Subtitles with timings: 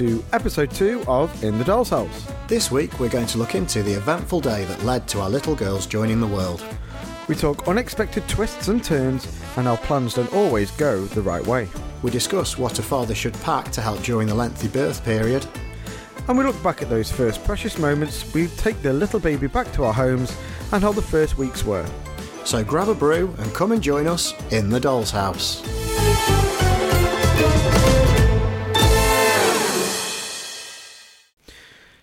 [0.00, 2.26] to episode two of In the Doll's House.
[2.48, 5.54] This week, we're going to look into the eventful day that led to our little
[5.54, 6.64] girls joining the world.
[7.28, 9.28] We talk unexpected twists and turns,
[9.58, 11.68] and our plans don't always go the right way.
[12.00, 15.46] We discuss what a father should pack to help during the lengthy birth period.
[16.28, 19.70] And we look back at those first precious moments, we take the little baby back
[19.72, 20.34] to our homes,
[20.72, 21.86] and how the first weeks were.
[22.46, 25.79] So grab a brew and come and join us in the doll's house.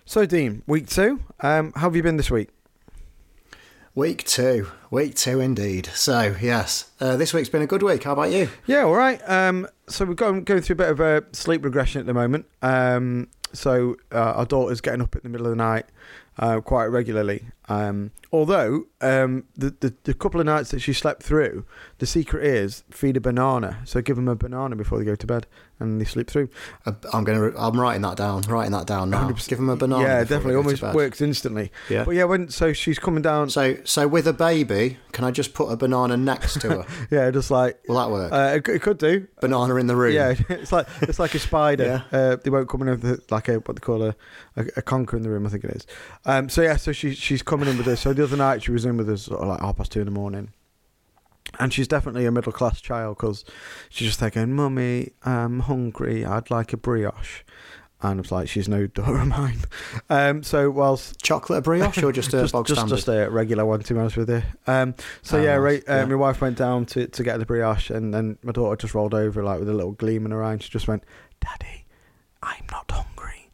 [0.08, 2.48] So, Dean, week two, um, how have you been this week?
[3.94, 4.68] Week two.
[4.90, 5.84] Week two indeed.
[5.92, 8.04] So, yes, uh, this week's been a good week.
[8.04, 8.48] How about you?
[8.64, 9.20] Yeah, all right.
[9.28, 12.46] Um, so we're going, going through a bit of a sleep regression at the moment.
[12.62, 15.84] Um, so uh, our daughter's getting up in the middle of the night
[16.38, 17.44] uh, quite regularly.
[17.68, 21.64] Um, although um, the, the the couple of nights that she slept through,
[21.98, 23.78] the secret is feed a banana.
[23.84, 25.46] So give them a banana before they go to bed,
[25.78, 26.48] and they sleep through.
[27.12, 27.52] I'm gonna.
[27.56, 28.42] I'm writing that down.
[28.42, 29.28] Writing that down now.
[29.28, 29.48] 100%.
[29.48, 30.02] Give them a banana.
[30.02, 31.70] yeah, definitely, to almost works instantly.
[31.88, 32.04] Yeah.
[32.04, 33.50] But yeah, when so she's coming down.
[33.50, 36.86] So, so with a baby, can I just put a banana next to her?
[37.10, 38.32] yeah, just like Will that work?
[38.32, 39.26] uh, it, could- it could do.
[39.40, 40.14] banana in the room.
[40.14, 42.02] Yeah, it's like it's like a spider.
[42.12, 42.18] Yeah.
[42.18, 44.14] Uh, they won't come in with like a what they call a,
[44.56, 45.46] a, a conker in the room.
[45.46, 45.86] I think it is.
[46.26, 48.00] Um, so yeah, so she she's coming in with us.
[48.00, 50.00] So the other night she was in with us sort of like half past two
[50.00, 50.50] in the morning,
[51.58, 53.44] and she's definitely a middle class child because
[53.88, 56.24] she's just thinking, "Mummy, I'm hungry.
[56.24, 57.42] I'd like a brioche."
[58.00, 59.58] And it's like she's no daughter of mine.
[60.10, 62.94] Um, so whilst Chocolate brioche or just a just, just, standard?
[62.96, 64.42] just a regular one, to be honest with you.
[64.66, 66.04] Um, so Oh, yeah, right, uh, Yeah.
[66.06, 69.14] my wife went down to, to get the brioche, and then my daughter just rolled
[69.14, 71.02] over like with a little gleam in her eye, and she just went,
[71.40, 71.84] "Daddy,
[72.42, 73.50] I'm not hungry,"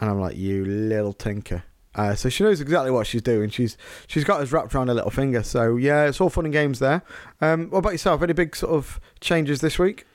[0.00, 1.62] and I'm like, "You little tinker."
[1.94, 3.50] Uh, so she knows exactly what she's doing.
[3.50, 3.76] She's
[4.06, 5.42] she's got us wrapped around her little finger.
[5.42, 7.02] So yeah, it's all fun and games there.
[7.40, 8.22] Um, what about yourself?
[8.22, 10.06] Any big sort of changes this week?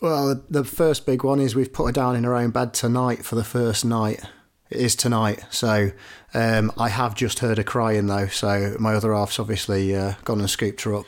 [0.00, 3.24] Well, the- first big one is we've put her down in her own bed tonight
[3.24, 4.20] for the first night.
[4.68, 5.92] It is tonight, so
[6.34, 8.26] um, I have just heard her crying though.
[8.28, 11.06] So my other half's obviously uh, gone and scooped her up.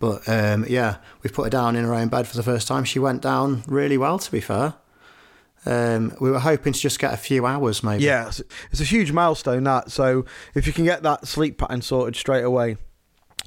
[0.00, 2.84] But um, yeah, we've put her down in her own bed for the first time.
[2.84, 4.74] She went down really well, to be fair.
[5.64, 8.04] Um, we were hoping to just get a few hours, maybe.
[8.04, 9.90] Yeah, it's, it's a huge milestone that.
[9.90, 10.24] So
[10.54, 12.76] if you can get that sleep pattern sorted straight away,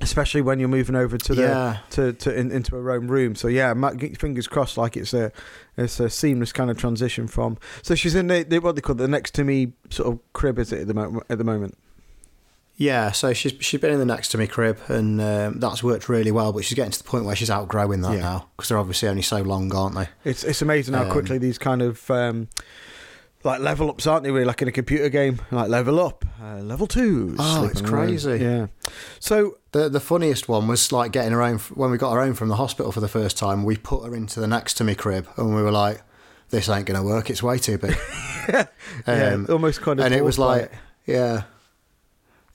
[0.01, 1.77] especially when you're moving over to the Yeah.
[1.91, 3.35] to, to in, into a own room.
[3.35, 3.73] So yeah,
[4.17, 5.31] fingers crossed, like it's a
[5.77, 7.57] it's a seamless kind of transition from.
[7.81, 10.59] So she's in the, the what they call the next to me sort of crib,
[10.59, 11.23] is it at the moment?
[11.29, 11.77] At the moment,
[12.77, 16.09] Yeah, so she's she's been in the next to me crib, and um, that's worked
[16.09, 16.51] really well.
[16.51, 18.19] But she's getting to the point where she's outgrowing that Yeah.
[18.19, 20.09] now because they're obviously only so long, aren't they?
[20.25, 22.09] it's it's amazing how Um, quickly these kind of.
[22.11, 22.49] Um,
[23.45, 24.31] like level ups, aren't they?
[24.31, 27.35] Really, like in a computer game, like level up, uh, level two.
[27.37, 28.39] Oh, it's crazy.
[28.39, 28.67] Yeah.
[29.19, 32.33] So The the funniest one was like getting her own when we got her home
[32.33, 33.63] from the hospital for the first time.
[33.63, 36.01] We put her into the next to me crib, and we were like,
[36.49, 37.29] "This ain't gonna work.
[37.29, 37.95] It's way too big."
[38.49, 38.65] yeah,
[39.05, 40.07] Um, almost kind of.
[40.07, 40.71] and it was like,
[41.05, 41.43] yeah,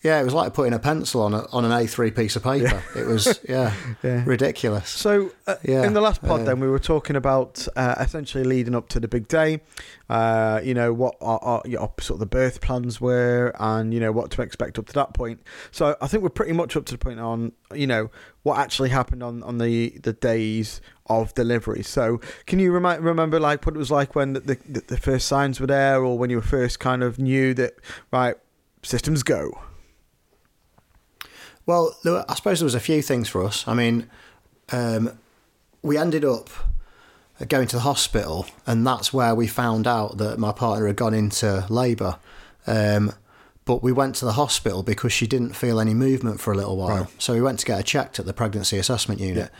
[0.02, 2.42] yeah, it was like putting a pencil on a, on an A three piece of
[2.42, 2.82] paper.
[2.96, 4.22] It was yeah, yeah.
[4.24, 4.88] ridiculous.
[4.88, 8.44] So, uh, Yeah, in the last pod, uh, then we were talking about uh, essentially
[8.44, 9.60] leading up to the big day.
[10.08, 14.10] Uh, you know what our, our, sort of the birth plans were, and you know
[14.10, 15.42] what to expect up to that point.
[15.70, 18.10] So, I think we're pretty much up to the point on you know
[18.42, 21.82] what actually happened on, on the the days of delivery.
[21.82, 25.26] So, can you remind remember like what it was like when the, the the first
[25.26, 27.74] signs were there, or when you first kind of knew that
[28.10, 28.36] right
[28.82, 29.60] systems go?
[31.66, 33.66] Well, there were, I suppose there was a few things for us.
[33.68, 34.10] I mean,
[34.72, 35.18] um,
[35.82, 36.50] we ended up
[37.48, 41.14] going to the hospital, and that's where we found out that my partner had gone
[41.14, 42.18] into labour.
[42.66, 43.12] Um,
[43.64, 46.76] but we went to the hospital because she didn't feel any movement for a little
[46.76, 47.04] while.
[47.04, 47.22] Right.
[47.22, 49.50] So we went to get her checked at the pregnancy assessment unit.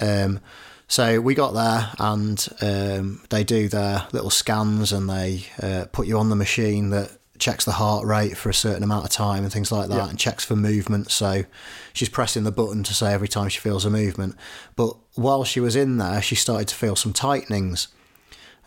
[0.00, 0.40] Um,
[0.86, 6.06] so we got there, and um, they do their little scans, and they uh, put
[6.06, 9.42] you on the machine that checks the heart rate for a certain amount of time
[9.44, 10.08] and things like that, Yeah.
[10.08, 11.10] and checks for movement.
[11.10, 11.44] So
[11.92, 14.36] she's pressing the button to say every time she feels a movement.
[14.76, 17.88] But while she was in there, she started to feel some tightenings.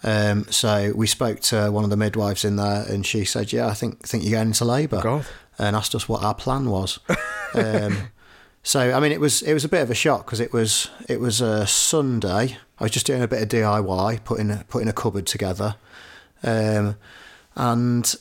[0.04, 3.68] Um, so we spoke to one of the midwives in there, and she said, "Yeah,
[3.68, 5.26] I think think you're going into labour," God.
[5.60, 6.98] and asked us what our plan was.
[7.54, 8.08] um,
[8.64, 10.90] so I mean, it was it was a bit of a shock because it was
[11.08, 12.58] it was a Sunday.
[12.80, 15.76] I was just doing a bit of DIY, putting a, putting a cupboard together,
[16.42, 16.96] um,
[17.56, 18.16] and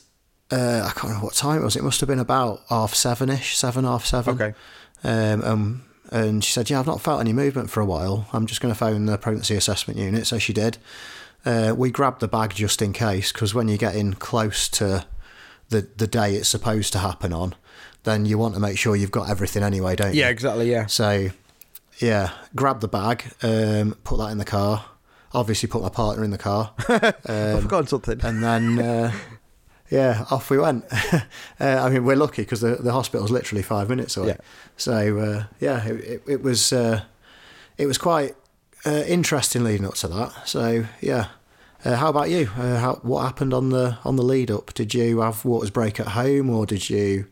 [0.51, 1.75] uh, I can't remember what time it was.
[1.75, 4.35] It must have been about half seven ish, seven half seven.
[4.35, 4.53] Okay.
[5.03, 8.27] Um, um, and she said, "Yeah, I've not felt any movement for a while.
[8.33, 10.77] I'm just going to phone the pregnancy assessment unit." So she did.
[11.45, 15.05] Uh, we grabbed the bag just in case because when you're getting close to
[15.69, 17.55] the the day it's supposed to happen on,
[18.03, 20.19] then you want to make sure you've got everything anyway, don't you?
[20.21, 20.69] Yeah, exactly.
[20.69, 20.85] Yeah.
[20.87, 21.29] So,
[21.99, 24.85] yeah, grab the bag, um, put that in the car.
[25.33, 26.73] obviously put my partner in the car.
[26.89, 27.15] I've
[27.55, 28.19] Um, forgotten something.
[28.21, 29.11] and then uh,
[29.91, 30.85] yeah, off we went.
[31.13, 31.19] uh,
[31.59, 34.29] I mean, we're lucky because the the hospital's literally five minutes away.
[34.29, 34.37] Yeah.
[34.77, 37.03] So uh, yeah, it, it, it was uh,
[37.77, 38.35] it was quite
[38.85, 40.47] uh, interesting leading up to that.
[40.47, 41.27] So yeah.
[41.83, 42.47] Uh, how about you?
[42.55, 44.73] Uh, how, what happened on the on the lead up?
[44.73, 47.25] Did you have waters break at home, or did you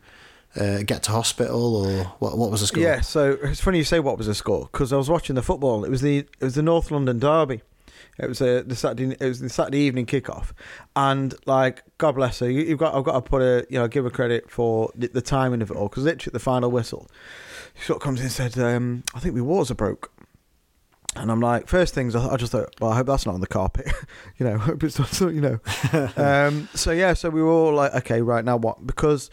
[0.56, 2.36] uh, get to hospital, or what?
[2.36, 2.82] What was the score?
[2.82, 5.42] Yeah, so it's funny you say what was the score because I was watching the
[5.42, 5.84] football.
[5.84, 7.62] It was the it was the North London derby.
[8.22, 10.52] It was a, the Saturday it was the Saturday evening kickoff,
[10.94, 13.88] and like God bless her, you, you've got I've got to put a you know
[13.88, 17.08] give her credit for the, the timing of it all because literally the final whistle,
[17.74, 20.12] she sort of comes in and said, um, "I think my waters are broke."
[21.16, 23.40] And I'm like, first things, I I just thought, well, I hope that's not on
[23.40, 23.92] the carpet,
[24.38, 24.58] you know.
[24.58, 25.58] Hope it's not, you know.
[26.16, 28.86] um, so yeah, so we were all like, okay, right now what?
[28.86, 29.30] Because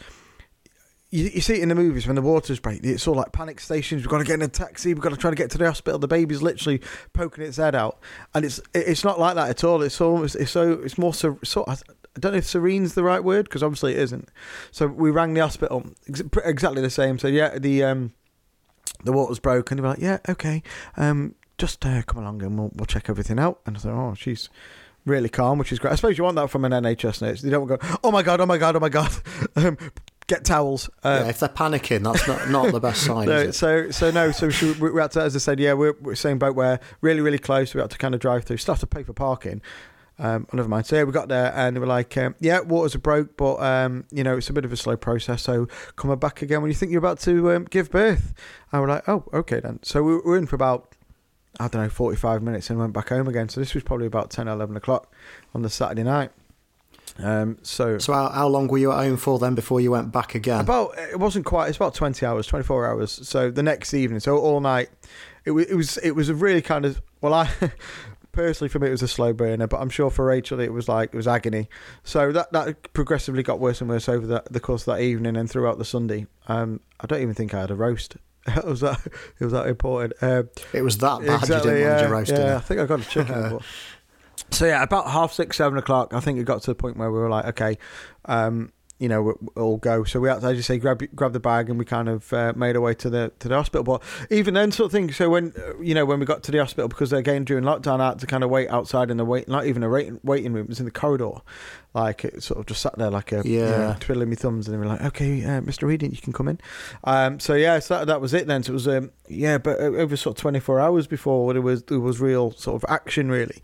[1.10, 3.60] you, you see it in the movies when the waters break, it's all like panic
[3.60, 4.02] stations.
[4.02, 4.92] We've got to get in a taxi.
[4.92, 5.98] We've got to try to get to the hospital.
[5.98, 6.80] The baby's literally
[7.12, 7.98] poking its head out,
[8.34, 9.82] and it's it's not like that at all.
[9.82, 11.38] It's almost it's so it's more so.
[11.44, 11.76] so I
[12.20, 14.28] don't know if serene's the right word because obviously it isn't.
[14.70, 17.18] So we rang the hospital, ex- exactly the same.
[17.18, 18.12] So yeah, the um
[19.04, 19.76] the water's broken.
[19.76, 20.62] They were like, yeah, okay,
[20.96, 23.60] um, just uh, come along and we'll, we'll check everything out.
[23.66, 24.48] And I thought, oh, she's
[25.04, 25.92] really calm, which is great.
[25.92, 27.42] I suppose you want that from an NHS nurse.
[27.42, 29.12] They don't go, oh my god, oh my god, oh my god,
[29.56, 29.78] um,
[30.28, 30.88] get towels.
[31.02, 33.52] Uh, Yeah, if they're panicking, that's not, not the best sign, no, is it?
[33.54, 36.14] so so no, so she, we we had to, as I said, yeah, we're, we're
[36.14, 37.74] same boat where really really close.
[37.74, 38.58] We had to kind of drive through.
[38.58, 39.60] Still have to pay for parking.
[40.20, 40.86] Um, oh, never mind.
[40.86, 43.56] So yeah, we got there and they were like, um, yeah, waters are broke, but
[43.56, 45.42] um, you know it's a bit of a slow process.
[45.42, 45.66] So
[45.96, 48.34] come back again when you think you're about to um, give birth.
[48.72, 49.80] And we're like, oh, okay then.
[49.82, 50.94] So we were in for about
[51.60, 53.48] I don't know 45 minutes and went back home again.
[53.48, 55.12] So this was probably about 10 or 11 o'clock
[55.54, 56.30] on the Saturday night.
[57.18, 60.12] Um, so So how, how long were you at home for then before you went
[60.12, 60.60] back again?
[60.60, 61.68] about it wasn't quite.
[61.68, 63.10] It's about twenty hours, twenty four hours.
[63.26, 64.88] So the next evening, so all night,
[65.44, 67.50] it was it was it was a really kind of well, I
[68.32, 70.88] personally for me it was a slow burner, but I'm sure for Rachel it was
[70.88, 71.68] like it was agony.
[72.04, 75.36] So that that progressively got worse and worse over the, the course of that evening
[75.36, 76.26] and throughout the Sunday.
[76.46, 78.16] Um, I don't even think I had a roast.
[78.46, 80.14] it was that it was that important.
[80.22, 82.86] Um, it was that bad you didn't manage yeah, a roast yeah, I think I
[82.86, 83.34] got a chicken.
[83.50, 83.62] but-
[84.50, 87.10] so yeah, about half six, seven o'clock, I think it got to the point where
[87.10, 87.78] we were like, okay,
[88.24, 90.02] um, you know, we'll, we'll go.
[90.02, 92.32] So we had to, as you say, grab grab the bag, and we kind of
[92.32, 93.84] uh, made our way to the to the hospital.
[93.84, 95.12] But even then, sort of thing.
[95.12, 98.08] So when you know when we got to the hospital, because again during lockdown, I
[98.08, 100.64] had to kind of wait outside in the wait, not even a waiting waiting room.
[100.64, 101.30] It was in the corridor,
[101.94, 103.96] like it sort of just sat there like a you know, Yeah.
[104.00, 105.92] twiddling my thumbs, and they were like, okay, uh, Mr.
[105.92, 106.58] Eden, you can come in.
[107.04, 108.64] Um, so yeah, so that, that was it then.
[108.64, 111.84] So it was um, yeah, but over sort of twenty four hours before there was
[111.84, 113.62] there was real sort of action really.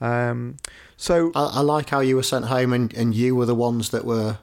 [0.00, 0.56] Um,
[0.96, 3.90] so I, I like how you were sent home and, and you were the ones
[3.90, 4.38] that were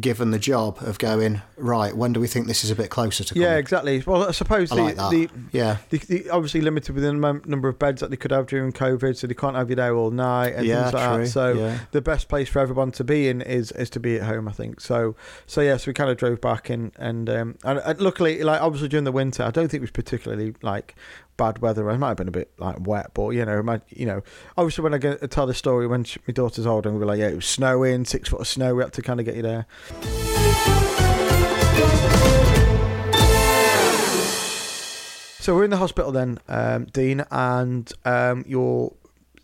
[0.00, 3.22] given the job of going, right, when do we think this is a bit closer
[3.22, 3.48] to coming?
[3.48, 4.02] yeah, exactly.
[4.06, 5.76] Well, I suppose I the, like the yeah.
[5.90, 9.16] They, they obviously limited within the number of beds that they could have during COVID,
[9.16, 11.24] so they can't have you there all night and yeah, things like true.
[11.24, 11.30] that.
[11.30, 11.78] So yeah.
[11.90, 14.52] the best place for everyone to be in is is to be at home, I
[14.52, 14.80] think.
[14.80, 15.16] So
[15.46, 18.60] so yeah, so we kind of drove back and and um and, and luckily, like
[18.60, 20.94] obviously during the winter, I don't think it was particularly like
[21.40, 21.88] bad weather.
[21.88, 24.22] It might have been a bit like wet, but you know, my, you know,
[24.58, 27.06] obviously when I get tell the story when she, my daughter's older, and we were
[27.06, 28.74] like, yeah, it was snowing, six foot of snow.
[28.74, 29.66] We had to kind of get you there.
[35.38, 38.92] So we're in the hospital then, um, Dean, and um, your,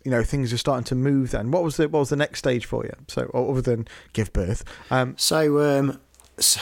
[0.05, 1.31] you know, things are starting to move.
[1.31, 2.93] Then, what was the what was the next stage for you?
[3.07, 5.99] So, other than give birth, um, So, um,
[6.37, 6.61] so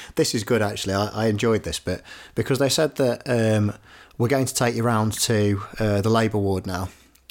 [0.16, 0.94] this is good actually.
[0.94, 2.02] I, I enjoyed this bit
[2.34, 3.72] because they said that um,
[4.18, 6.88] we're going to take you round to uh, the labour ward now.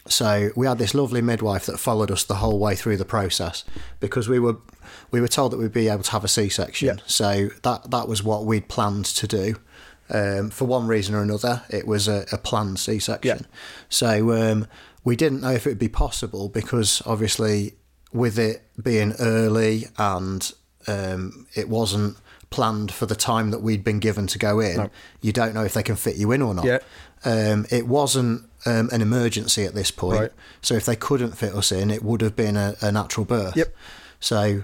[0.07, 3.63] So we had this lovely midwife that followed us the whole way through the process
[3.99, 4.57] because we were
[5.09, 6.87] we were told that we'd be able to have a C section.
[6.87, 7.03] Yeah.
[7.07, 9.55] So that that was what we'd planned to do.
[10.07, 13.37] Um, for one reason or another, it was a, a planned C section.
[13.39, 13.45] Yeah.
[13.89, 14.67] So um,
[15.03, 17.73] we didn't know if it would be possible because obviously
[18.13, 20.51] with it being early and
[20.87, 22.17] um, it wasn't
[22.55, 24.89] planned for the time that we'd been given to go in, No.
[25.21, 26.65] you don't know if they can fit you in or not.
[26.65, 26.79] Yeah.
[27.23, 30.19] Um, it wasn't um, an emergency at this point.
[30.19, 30.31] Right.
[30.61, 33.55] So if they couldn't fit us in, it would have been a, a natural birth.
[33.57, 33.75] Yep.
[34.19, 34.63] So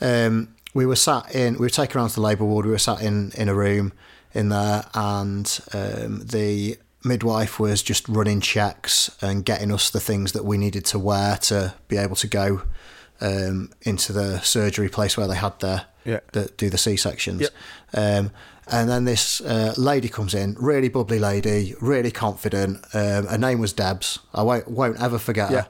[0.00, 2.78] um, we were sat in, we were taken around to the labour ward, we were
[2.78, 3.92] sat in, in a room
[4.34, 10.32] in there, and um, the midwife was just running checks and getting us the things
[10.32, 12.62] that we needed to wear to be able to go
[13.22, 16.20] um, into the surgery place where they had their Yeah.
[16.32, 17.48] that do the C sections.
[17.94, 18.30] Um,
[18.68, 22.84] and then this uh, lady comes in, really bubbly lady, really confident.
[22.94, 24.18] Um, her name was Debs.
[24.34, 25.60] I won't, won't ever forget Yeah.
[25.62, 25.68] her.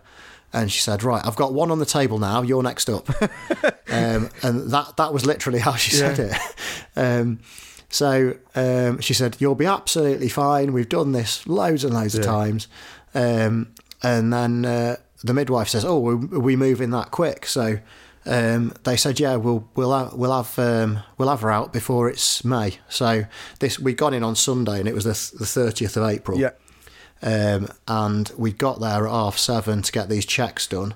[0.55, 2.43] And she said, "Right, I've got one on the table now.
[2.43, 3.09] You're next up."
[3.91, 6.37] um, and that that was literally how she said it.
[6.97, 7.41] Um,
[7.89, 10.75] so um, she said, "You'll be absolutely fine.
[10.75, 12.69] We've done this loads and loads of times."
[13.15, 13.69] Um,
[14.03, 17.79] and then uh, the midwife says, "Oh, are we moving that quick?" So
[18.27, 22.09] um, they said, "Yeah, we'll we'll have, we'll have um, we'll have her out before
[22.09, 23.25] it's May." So
[23.61, 26.39] this we got in on Sunday, and it was the the thirtieth of April.
[26.39, 26.51] Yeah.
[27.23, 30.95] Um, and we got there at half seven to get these checks done.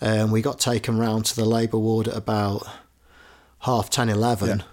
[0.00, 2.66] And we got taken round to the labour ward at about
[3.60, 4.64] half 10, 11.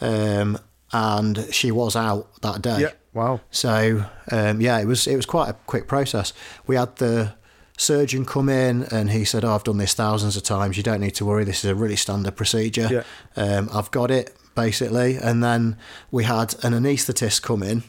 [0.00, 0.58] Um,
[0.92, 2.82] and she was out that day.
[2.82, 2.90] Yeah.
[3.14, 3.40] Wow.
[3.50, 6.32] So um, yeah, it was it was quite a quick process.
[6.66, 7.34] We had the
[7.78, 10.76] surgeon come in and he said, "Oh, I've done this thousands of times.
[10.76, 11.44] You don't need to worry.
[11.44, 12.88] This is a really standard procedure.
[12.90, 13.42] Yeah.
[13.42, 15.78] Um, I've got it basically." And then
[16.10, 17.84] we had an anaesthetist come in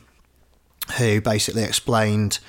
[0.97, 2.39] who basically explained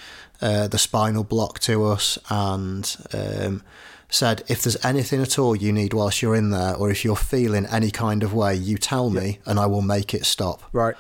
[0.41, 2.97] uh, the spinal block to us and.
[3.13, 3.63] Um,
[4.13, 7.15] said if there's anything at all you need whilst you're in there or if you're
[7.15, 10.97] feeling any kind of way you tell me and i will make it stop Right.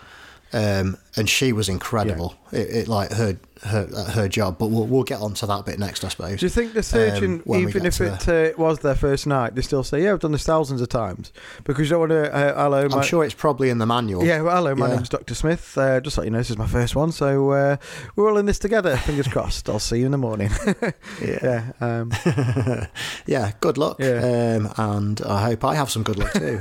[0.52, 2.34] Um, and she was incredible.
[2.52, 5.78] It, it like her her her job, but we'll we'll get on to that bit
[5.78, 6.40] next, I suppose.
[6.40, 9.62] Do you think the surgeon, Um, even if it uh, was their first night, they
[9.62, 11.32] still say, "Yeah, I've done this thousands of times,"
[11.64, 12.34] because you don't want to.
[12.34, 14.24] Uh, hello, I'm sure it's probably in the manual.
[14.24, 14.94] Yeah, well, hello, my Yeah.
[14.96, 15.34] name's Dr.
[15.34, 15.76] Smith.
[15.78, 17.76] Uh, just let you know, this is my first one, so uh,
[18.16, 18.96] we're all in this together.
[18.96, 19.68] Fingers crossed.
[19.68, 20.50] I'll see you in the morning.
[21.22, 21.72] yeah.
[21.80, 22.12] Um,
[23.26, 23.52] yeah.
[23.60, 23.96] Good luck.
[24.00, 24.56] Yeah.
[24.56, 26.58] Um, and I hope I have some good luck too.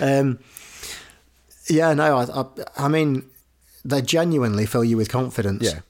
[0.00, 0.24] Yeah.
[1.70, 1.94] Yeah.
[1.94, 2.44] No, I, I
[2.84, 3.24] I mean
[3.84, 5.62] they genuinely fill you with confidence.
[5.64, 5.80] Yeah.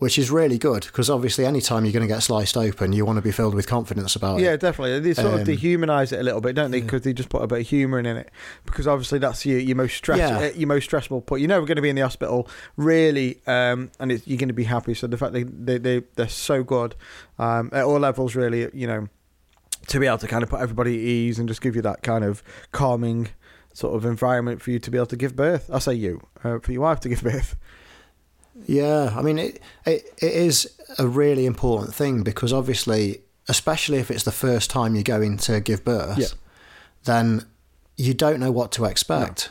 [0.00, 3.16] Which is really good because obviously, anytime you're going to get sliced open, you want
[3.16, 4.42] to be filled with confidence about it.
[4.42, 4.98] yeah, definitely.
[5.00, 6.80] They sort of Um, dehumanise it a little bit, don't they?
[6.80, 8.28] Because they just put a bit of humour in it.
[8.66, 10.38] Because obviously, that's your, your most stress, Yeah.
[10.38, 11.42] uh, your most stressful point.
[11.42, 14.36] You know we're never going to be in the hospital, really, um, and it's, you're
[14.36, 14.94] going to be happy.
[14.94, 16.96] So the fact they they, they they're so good
[17.38, 19.08] um, at all levels, really, you know,
[19.86, 22.02] to be able to kind of put everybody at ease and just give you that
[22.02, 23.28] kind of calming
[23.74, 25.68] sort of environment for you to be able to give birth.
[25.70, 27.54] I say you, uh, for your wife to give birth.
[28.66, 34.10] Yeah, I mean, it, it it is a really important thing because obviously, especially if
[34.10, 36.26] it's the first time you're going to give birth, Yeah.
[37.04, 37.44] then
[37.96, 39.50] you don't know what to expect.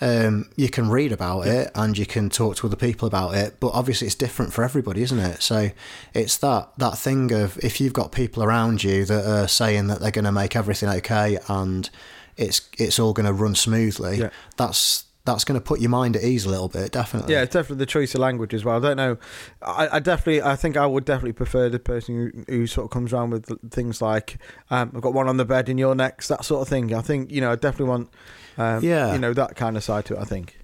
[0.00, 3.56] Um, you can read about it and you can talk to other people about it,
[3.58, 5.42] but obviously it's different for everybody, isn't it?
[5.42, 5.70] So
[6.14, 10.00] it's that that thing of if you've got people around you that are saying that
[10.00, 11.90] they're going to make everything okay and
[12.38, 14.30] it's it's all going to run smoothly, Yeah.
[14.56, 17.34] that's that's going to put your mind at ease a little bit, definitely.
[17.34, 18.76] Yeah, it's definitely the choice of language as well.
[18.76, 19.18] I don't know.
[19.60, 22.90] I, I definitely, I think I would definitely prefer the person who, who sort of
[22.90, 24.38] comes around with things like,
[24.70, 26.94] um, "I've got one on the bed and you're next," that sort of thing.
[26.94, 28.08] I think you know, I definitely want,
[28.56, 29.12] um, Yeah.
[29.12, 30.20] you know, that kind of side to it.
[30.20, 30.56] I think.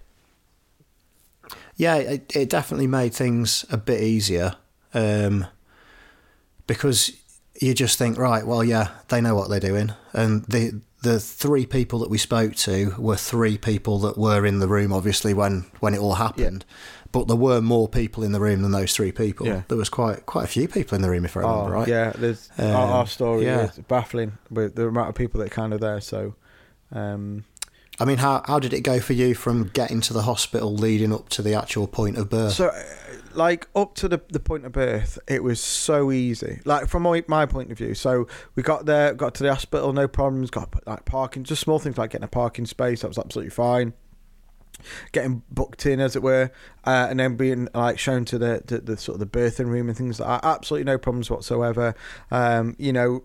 [1.76, 4.54] Yeah, it, it definitely made things a bit easier
[4.94, 5.46] um,
[6.66, 7.10] because
[7.60, 11.66] you just think, right, well, yeah, they know what they're doing, and the the three
[11.66, 15.66] people that we spoke to were three people that were in the room, obviously when
[15.80, 16.64] when it all happened.
[17.12, 19.46] But there were more people in the room than those three people.
[19.46, 19.62] Yeah.
[19.68, 21.88] There was quite quite a few people in the room, if I remember Oh, right.
[21.88, 22.12] yeah.
[22.18, 23.66] There's our, Um, our story yeah.
[23.70, 26.00] is baffling with the amount of people that are kind of there.
[26.00, 26.34] So,
[26.92, 27.44] um,
[28.00, 31.12] I mean, how how did it go for you from getting to the hospital leading
[31.12, 32.54] up to the actual point of birth?
[32.54, 32.72] So,
[33.36, 36.60] like up to the the point of birth, it was so easy.
[36.64, 39.92] Like from my, my point of view, so we got there, got to the hospital,
[39.92, 40.50] no problems.
[40.50, 43.02] Got like parking, just small things like getting a parking space.
[43.02, 43.94] That was absolutely fine.
[45.12, 46.50] Getting booked in, as it were,
[46.84, 49.88] uh, and then being like shown to the, the the sort of the birthing room
[49.88, 50.46] and things like that.
[50.46, 51.94] Absolutely no problems whatsoever.
[52.32, 53.22] Um, you know,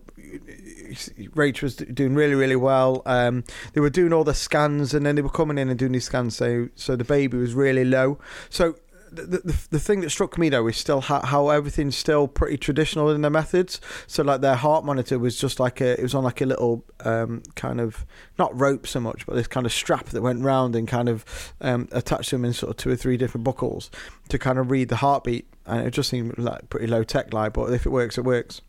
[1.34, 3.02] Rach was doing really really well.
[3.04, 5.92] Um, they were doing all the scans, and then they were coming in and doing
[5.92, 6.36] these scans.
[6.36, 8.18] So so the baby was really low.
[8.48, 8.76] So
[9.12, 12.56] the, the, the thing that struck me though is still how, how everything's still pretty
[12.56, 13.80] traditional in their methods.
[14.06, 16.84] So like their heart monitor was just like a it was on like a little
[17.04, 18.04] um, kind of
[18.38, 21.24] not rope so much, but this kind of strap that went round and kind of
[21.60, 23.90] um, attached them in sort of two or three different buckles
[24.28, 25.46] to kind of read the heartbeat.
[25.66, 28.60] And it just seemed like pretty low tech like, but if it works, it works.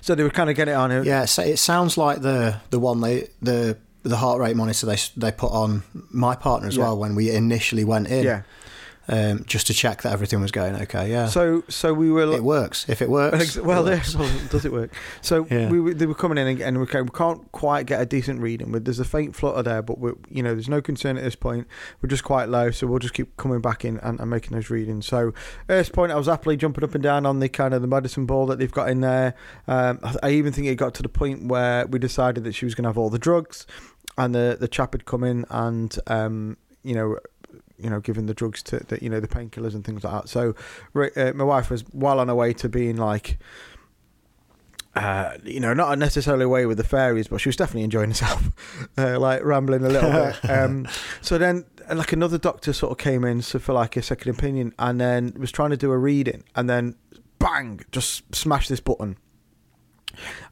[0.00, 0.90] So they would kind of get it on.
[0.92, 4.86] a- Yeah, so it sounds like the the one they the the heart rate monitor
[4.86, 6.84] they they put on my partner as Yeah.
[6.84, 8.42] well when we initially went in, yeah.
[9.08, 11.10] Um, just to check that everything was going okay.
[11.10, 12.32] Yeah, So so we were.
[12.34, 12.88] it works.
[12.88, 14.14] If it works, Well, it works.
[14.14, 14.94] well, does it work?
[15.20, 15.68] So Yeah.
[15.68, 18.06] we, were- they were coming in and, and we, can't, we can't quite get a
[18.06, 18.70] decent reading.
[18.70, 21.34] With there's a faint flutter there, but we you know there's no concern at this
[21.34, 21.66] point.
[22.00, 24.70] We're just quite low, so we'll just keep coming back in and, and making those
[24.70, 25.06] readings.
[25.06, 25.28] So
[25.68, 27.88] at this point, I was happily jumping up and down on the kind of the
[27.88, 29.34] medicine ball that they've got in there.
[29.66, 32.64] Um, I, I even think it got to the point where we decided that she
[32.64, 33.66] was going to have all the drugs,
[34.16, 37.18] and the the chap had come in and um, you know
[37.82, 40.28] you know, giving the drugs to the, you know, the painkillers and things like that.
[40.28, 40.54] So,
[40.94, 43.38] uh, my wife was well on her way to being like,
[44.94, 48.50] uh, you know, not necessarily away with the fairies, but she was definitely enjoying herself,
[48.98, 50.38] uh, like rambling a little bit.
[50.50, 50.86] Um,
[51.20, 54.74] so then, like another doctor sort of came in so for like a second opinion,
[54.78, 56.94] and then was trying to do a reading, and then
[57.38, 59.16] bang, just smash this button.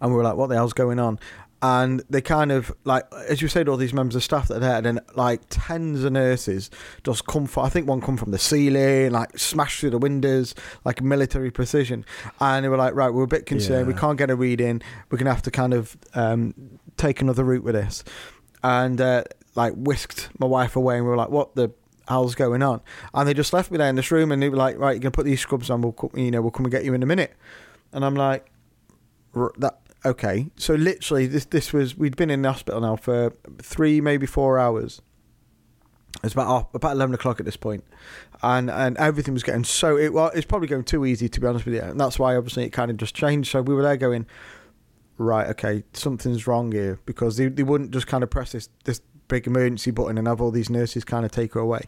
[0.01, 1.19] And we were like, what the hell's going on?
[1.63, 4.61] And they kind of like, as you said, all these members of staff that are
[4.61, 6.71] there, and then like tens of nurses
[7.05, 7.67] just come from.
[7.67, 10.55] I think one come from the ceiling, like smash through the windows,
[10.87, 12.07] like military precision.
[12.41, 13.87] And they were like, right, we're a bit concerned.
[13.89, 14.81] We can't get a read in.
[15.11, 16.55] We're gonna have to kind of um,
[16.97, 18.05] take another route with this.
[18.63, 19.25] And uh,
[19.55, 21.71] like whisked my wife away, and we were like, what the
[22.09, 22.81] hell's going on?
[23.13, 25.01] And they just left me there in this room, and they were like, right, you're
[25.01, 25.83] gonna put these scrubs on.
[25.83, 27.35] We'll, you know, we'll come and get you in a minute.
[27.93, 28.51] And I'm like,
[29.59, 34.01] that okay so literally this this was we'd been in the hospital now for three
[34.01, 35.03] maybe four hours.
[36.25, 37.85] It's about oh, about 11 o'clock at this point.
[38.43, 41.47] And and everything was getting so it well it's probably going too easy to be
[41.47, 41.83] honest with you.
[41.83, 43.51] And that's why obviously it kind of just changed.
[43.51, 44.27] So we were there going
[45.19, 46.99] right okay something's wrong here.
[47.07, 50.41] Because they, they wouldn't just kind of press this this big emergency button and have
[50.41, 51.83] all these nurses kind of take her away.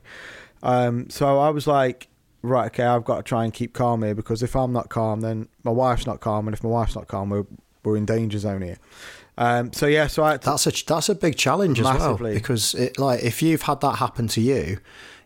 [0.63, 2.09] Um so i was like
[2.43, 5.21] right okay i've got to try and keep calm here because if i'm not calm
[5.21, 6.47] then my wife's not calm.
[6.47, 7.47] And if my wife's not calm we're
[7.85, 8.79] we're in danger zone here
[9.39, 12.99] um so yeah so to, That's a that's a big challenge as well because it
[12.99, 14.79] like if you've had that happen to you,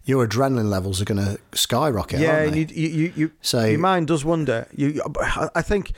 [0.04, 2.20] your adrenaline levels are going to skyrocket.
[2.20, 4.68] yeah, you, you, you, So- your mind does wonder.
[4.76, 5.02] You,
[5.54, 5.92] I think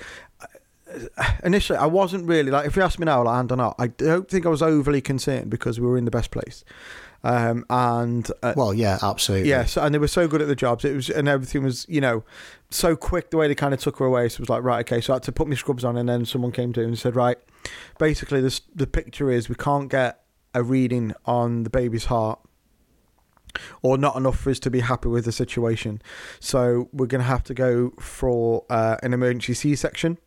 [1.45, 2.67] initially I wasn't really like.
[2.67, 5.01] If you ask me now, like hand or not, I don't think I was overly
[5.01, 6.65] concerned because we were in the best place,
[7.25, 9.49] um, and uh, well, yeah, absolutely.
[9.51, 10.85] Yes, and they were so good at the jobs.
[10.85, 12.25] It was, and everything was, you know,
[12.71, 14.29] so quick the way they kind of took her away.
[14.29, 15.01] So it was like, right, okay.
[15.01, 17.17] So I had to put my scrubs on, and then someone came to and said,
[17.17, 17.39] right,
[17.99, 20.23] basically, this the picture is we can't get
[20.55, 22.41] a reading on the baby's heart,
[23.83, 26.03] or not enough for us to be happy with the situation.
[26.41, 30.19] So we're going to have to go for uh, an emergency C-section.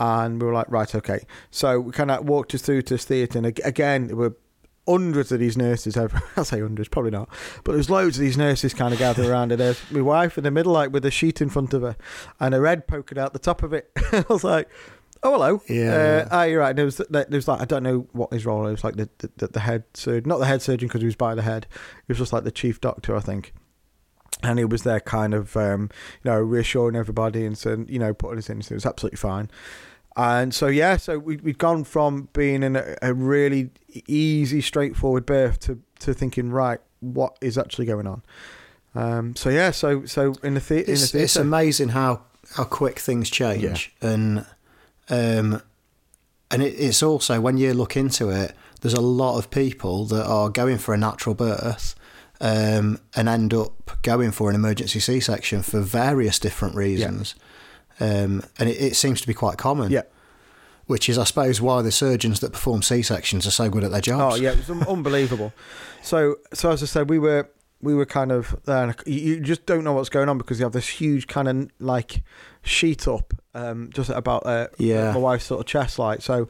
[0.00, 1.20] And we were like, right, okay.
[1.50, 4.36] So we kind of walked us through to this theatre, and ag- again, were
[4.86, 5.96] hundreds of these nurses.
[6.36, 7.28] I'll say hundreds, probably not,
[7.64, 10.44] but there's loads of these nurses kind of gathered around, and there's my wife in
[10.44, 11.96] the middle, like with a sheet in front of her,
[12.40, 13.90] and her head poking out the top of it.
[14.12, 14.68] I was like,
[15.22, 16.26] "Oh, hello, Yeah.
[16.26, 18.44] uh, ah, you're right." And there was, there was like, I don't know what his
[18.44, 18.66] role.
[18.66, 21.06] It was like the the, the, the head surgeon, not the head surgeon because he
[21.06, 21.66] was by the head.
[22.06, 23.52] He was just like the chief doctor, I think.
[24.42, 25.88] And he was there, kind of, um,
[26.22, 28.60] you know, reassuring everybody and saying, you know, putting us in.
[28.60, 29.48] So it was absolutely fine.
[30.16, 33.70] And so yeah, so we we'd gone from being in a, a really
[34.06, 38.22] easy, straightforward birth to to thinking, right, what is actually going on?
[38.94, 42.22] Um, so yeah, so so in the, the- in the it's, theatre, it's amazing how
[42.54, 43.92] how quick things change.
[44.00, 44.46] And
[45.08, 45.60] um
[46.50, 50.24] and it, it's also when you look into it there's a lot of people that
[50.26, 51.94] are going for a natural birth
[52.40, 57.34] um and end up going for an emergency c-section for various different reasons
[58.00, 60.02] um and it, it seems to be quite common yeah.
[60.86, 64.00] which is i suppose why the surgeons that perform c-sections are so good at their
[64.00, 65.52] jobs Oh yeah, it was un- unbelievable.
[66.02, 67.48] So so as I said, we were
[67.80, 68.94] we were kind of there.
[69.06, 72.22] You just don't know what's going on because you have this huge kind of like
[72.62, 75.12] sheet up um, just about uh, Yeah.
[75.12, 76.22] my wife's sort of chest light.
[76.22, 76.48] So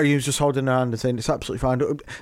[0.00, 1.78] he was just holding her hand and saying it's absolutely fine.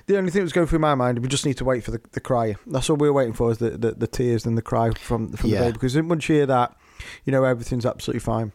[0.07, 1.91] The only thing that was going through my mind, we just need to wait for
[1.91, 2.57] the, the cry.
[2.67, 5.33] That's all we were waiting for is the, the, the tears and the cry from
[5.33, 5.59] from Yeah.
[5.61, 6.77] the baby because once you hear that,
[7.25, 8.53] you know everything's absolutely fine.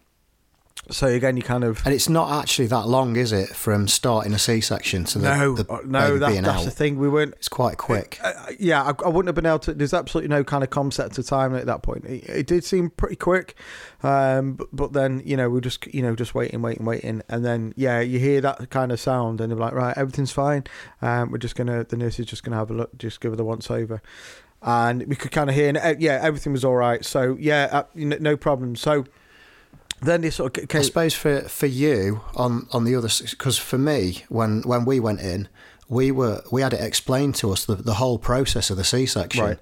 [0.91, 4.33] So again, you kind of and it's not actually that long is it from starting
[4.33, 6.99] a c-section to the, no the uh, no that, being that's out the thing.
[6.99, 9.73] We weren't it's quite quick Uh, yeah, I, I wouldn't have been able to.
[9.73, 12.03] There's absolutely no kind of concept of time at that point.
[12.03, 13.55] It, it did seem pretty quick,
[14.01, 17.45] um, but, but then you know we just you know just waiting, waiting, waiting, and
[17.45, 20.65] then yeah, you hear that kind of sound, and they're like, right, everything's fine.
[21.01, 23.37] Um, we're just gonna the nurse is just gonna have a look, just give her
[23.37, 24.01] the once over,
[24.63, 27.03] and we could kind of hear, and uh, yeah, everything was all right.
[27.05, 28.75] So yeah, uh, no problem.
[28.75, 29.05] So
[30.01, 33.57] then they sort of I came, suppose for for you on on the other because
[33.57, 35.47] for me when when we went in
[35.89, 39.05] we were we had it explained to us the, the whole process of the C
[39.05, 39.59] section Right.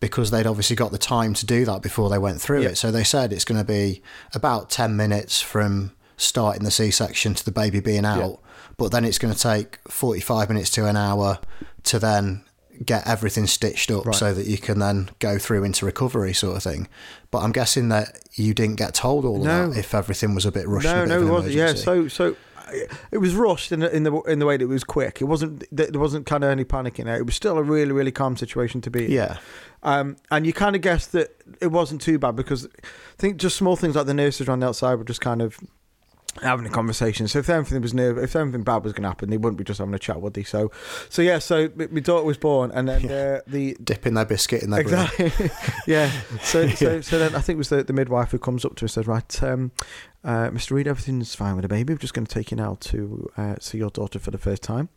[0.00, 2.70] because they'd obviously got the time to do that before they went through Yeah.
[2.70, 4.02] it so they said it's going to be
[4.34, 8.40] about 10 minutes from starting the C section to the baby being out
[8.76, 11.38] but then it's going to take 45 minutes to an hour
[11.84, 12.42] to then
[12.84, 14.14] get everything stitched up Right.
[14.14, 16.88] so that you can then go through into recovery sort of thing
[17.30, 20.52] but I'm guessing that you didn't get told all of that if everything was a
[20.52, 21.54] bit rushed No, no, it wasn't.
[21.54, 22.36] Yeah, so so
[23.10, 25.20] it was rushed in the, in the in the way that it was quick.
[25.20, 27.04] It wasn't there wasn't kind of any panicking.
[27.06, 27.16] There.
[27.16, 29.06] It was still a really really calm situation to be.
[29.06, 29.10] in.
[29.10, 29.38] Yeah,
[29.82, 32.68] Um, and you kind of guessed that it wasn't too bad because I
[33.18, 35.58] think just small things like the nurses around the outside were just kind of
[36.42, 37.28] having a conversation.
[37.28, 39.64] So if anything was new, if anything bad was going to happen, they wouldn't be
[39.64, 40.44] just having a chat, would they?
[40.44, 40.70] So,
[41.08, 41.38] so yeah.
[41.38, 44.80] So my my daughter was born, and then uh, the dipping their biscuit in their
[44.80, 45.32] exactly
[45.86, 46.10] yeah
[46.42, 48.84] so so so then i think it was the, the midwife who comes up to
[48.84, 49.72] us and says right um
[50.24, 52.76] uh, mr reed everything's fine with the baby we're just going to take you now
[52.80, 54.88] to uh, see your daughter for the first time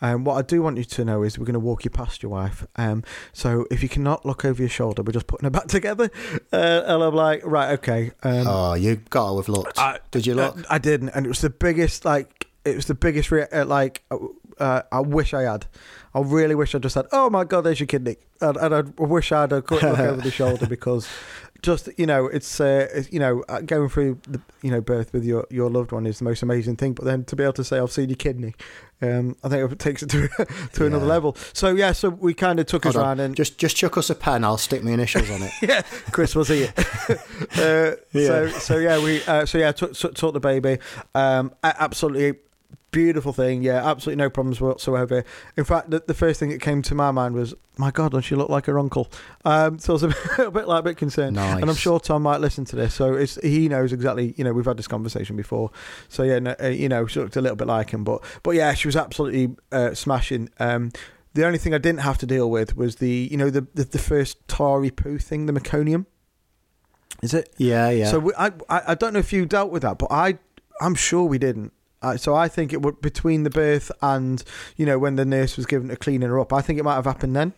[0.00, 2.22] Um, what I do want you to know is we're going to walk you past
[2.22, 2.66] your wife.
[2.76, 3.02] Um,
[3.32, 6.10] so if you cannot look over your shoulder, we're just putting her back together.
[6.52, 8.12] Uh, and I'm like, right, okay.
[8.22, 9.78] Um, oh, you got have looked.
[9.78, 10.58] I- Did you look?
[10.58, 12.04] uh, I didn't, and it was the biggest.
[12.04, 13.30] Like it was the biggest.
[13.30, 14.02] Rea- uh, like
[14.58, 15.66] uh, I wish I had.
[16.14, 18.80] I really wish I just said, "Oh my god, there's your kidney," and, and I
[19.02, 21.06] wish I had a quick look over the shoulder because
[21.62, 25.12] just you know, it's, uh, it's you know, uh, going through the you know birth
[25.12, 26.92] with your your loved one is the most amazing thing.
[26.92, 28.54] But then to be able to say, "I've seen your kidney,"
[29.02, 30.28] um, I think it takes it to
[30.74, 31.36] to another level.
[31.52, 33.02] So yeah, so we kind of took us on.
[33.04, 34.44] around and Just just chuck us a pen.
[34.44, 35.52] I'll stick my initials on it.
[35.62, 36.72] yeah, Chris was here.
[36.78, 37.16] uh,
[37.56, 38.50] So Yeah.
[38.58, 40.78] so yeah, we uh, so yeah took, took, took the baby.
[41.14, 42.38] Um, absolutely
[42.90, 43.62] beautiful thing.
[43.62, 45.24] Yeah, absolutely no problems whatsoever.
[45.56, 48.24] In fact, the, the first thing that came to my mind was, my God, does
[48.24, 49.10] she look like her uncle?
[49.44, 51.36] Um, so I was a bit, a bit like a bit concerned.
[51.36, 51.60] Nice.
[51.60, 54.34] And I'm sure Tom might listen to this, so it's, he knows exactly.
[54.36, 55.70] You know, we've had this conversation before,
[56.08, 58.52] so yeah, no, uh, you know, she looked a little bit like him, but but
[58.52, 60.50] yeah, she was absolutely uh, smashing.
[60.58, 60.90] Um,
[61.34, 63.84] the only thing I didn't have to deal with was the, you know, the the,
[63.84, 66.06] the first tarry poo thing, the meconium.
[67.22, 67.52] Is it?
[67.56, 68.10] Yeah, yeah.
[68.10, 70.38] So we, I, I I don't know if you dealt with that, but I
[70.80, 71.72] I'm sure we didn't.
[72.00, 74.42] Uh, so I think it would between the birth and
[74.76, 76.52] you know when the nurse was given to cleaning her up.
[76.52, 77.52] I think it might have happened then.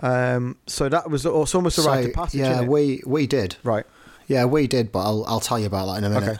[0.00, 2.40] Um, so that was it's almost a So, rite of passage.
[2.40, 3.56] yeah, we we did.
[3.62, 3.86] right.
[4.26, 6.38] Yeah, we did, but I'll I'll tell you about that in a minute.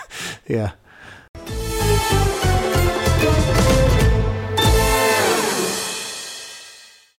[0.48, 0.72] yeah.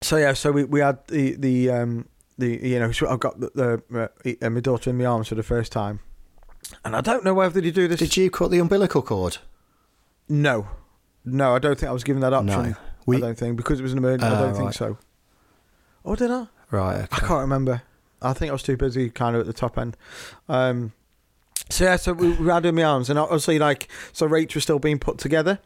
[0.01, 3.81] So yeah, so we, we had the the um the you know I've got the,
[3.91, 5.99] the uh, my daughter in my arms for the first time,
[6.85, 7.99] and I don't know whether you do this.
[7.99, 9.39] Did you cut the umbilical cord?
[10.29, 10.67] No,
[11.25, 12.75] no, I don't think I was given that option.
[13.07, 13.17] No.
[13.17, 14.25] I don't think because it was an emergency.
[14.27, 14.97] I Ah, don't think so.
[16.03, 16.47] Or did I?
[16.71, 16.97] right.
[17.03, 17.07] Okay.
[17.11, 17.81] I can't remember.
[18.21, 19.95] I think I was too busy, kind of at the top end.
[20.49, 20.91] Um,
[21.69, 24.53] so yeah, so we, we had her in my arms, and obviously, like, so Rach
[24.55, 25.59] was still being put together,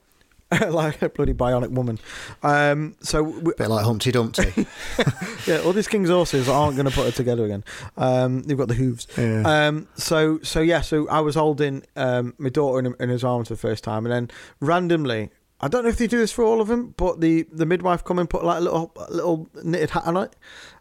[0.69, 1.99] like a bloody bionic woman.
[2.43, 4.53] Um, so we, Bit like Humpty Dumpty.
[5.47, 7.63] yeah, all these king's horses aren't going to put her together again.
[7.97, 9.07] Um, they've got the hooves.
[9.17, 9.43] yeah.
[9.45, 13.47] Um, so so yeah, so I was holding um, my daughter in, in his arms
[13.47, 15.29] for the first time, and then randomly,
[15.63, 18.04] I don't know if they do this for all of them, but the, the midwife
[18.04, 20.36] come and put like a little a little knitted hat on it,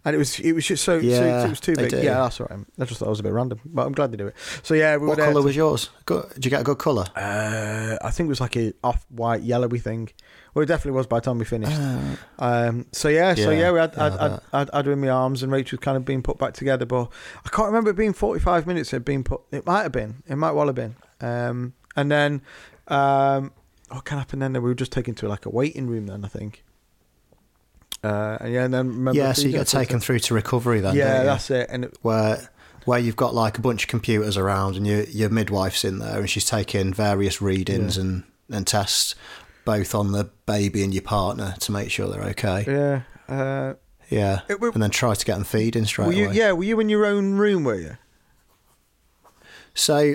[0.06, 1.92] and it was it was just so, so Yeah, it was too big.
[1.92, 2.50] Yeah, that's right.
[2.78, 4.34] I just thought it was a bit random, but I'm glad they do it.
[4.62, 5.90] So yeah, we what colour to- was yours?
[6.06, 6.30] Good.
[6.34, 7.04] Did you get a good colour?
[7.14, 10.08] Uh, I think it was like a off white yellowy thing.
[10.54, 11.78] Well, it definitely was by the time we finished.
[11.78, 14.40] Uh, Um, so yeah, so Yeah, yeah, we had yeah, I'd, I'd.
[14.52, 16.86] I'd, I'd her in my arms, and Rachel was kind of being put back together.
[16.86, 17.08] But
[17.44, 18.92] I can't remember it being forty five minutes.
[18.92, 19.42] It had been put.
[19.52, 20.22] It might have been.
[20.26, 20.96] It might well have been.
[21.20, 22.40] Um, and then,
[22.88, 23.52] um,
[23.90, 24.52] what can happen then?
[24.54, 26.06] We were just taken to like a waiting room.
[26.06, 26.64] Then I think.
[28.02, 30.94] Uh, and yeah, and then remember yeah, so you get taken through to recovery then.
[30.96, 31.68] Yeah, that's it.
[31.70, 32.48] And it, where
[32.86, 36.18] where you've got like a bunch of computers around and your your midwife's in there
[36.20, 38.02] and she's taking various readings Yeah.
[38.04, 39.14] and and tests
[39.66, 42.64] both on the baby and your partner to make sure they're okay.
[42.66, 43.02] yeah.
[43.28, 43.74] Uh,
[44.08, 44.40] Yeah.
[44.48, 46.24] it, were, And then try to get them feeding straight were you?
[46.26, 46.34] away.
[46.36, 47.64] Yeah, were you in your own room?
[47.64, 47.96] Were you?
[49.74, 50.14] So,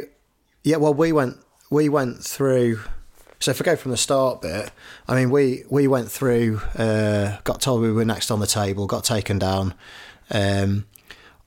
[0.63, 1.37] yeah, well, we went
[1.69, 2.79] we went through.
[3.45, 4.71] So if I go from the start bit,
[5.07, 8.87] I mean, we we went through, uh, got told we were next on the table,
[8.87, 9.75] got taken down.
[10.31, 10.87] Um,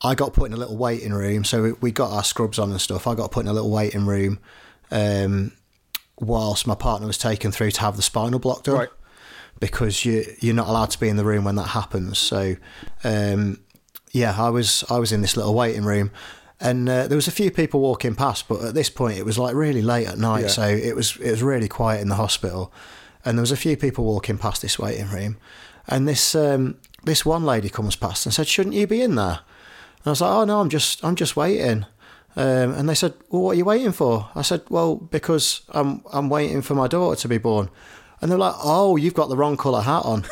[0.00, 2.70] I got put in a little waiting room, so we, we got our scrubs on
[2.70, 3.08] and stuff.
[3.08, 4.38] I got put in a little waiting room,
[4.92, 5.50] um,
[6.20, 8.88] whilst my partner was taken through to have the spinal block done Right.
[9.58, 12.16] because you you're not allowed to be in the room when that happens.
[12.18, 12.54] So,
[13.02, 13.58] um,
[14.12, 16.12] yeah, I was I was in this little waiting room,
[16.60, 19.38] and uh, there was a few people walking past, but at this point it was
[19.38, 20.48] like really late at night, Yeah.
[20.48, 22.72] so it was it was really quiet in the hospital,
[23.24, 25.36] and there was a few people walking past this waiting room,
[25.86, 29.40] and this um, this one lady comes past and said, "Shouldn't you be in there?"
[29.98, 31.86] And I was like, "Oh no, I'm just I'm just waiting."
[32.36, 36.02] Um, and they said, "Well, what are you waiting for?" I said, "Well, because I'm
[36.12, 37.68] I'm waiting for my daughter to be born."
[38.20, 40.24] And they're like, "Oh, you've got the wrong colour hat on."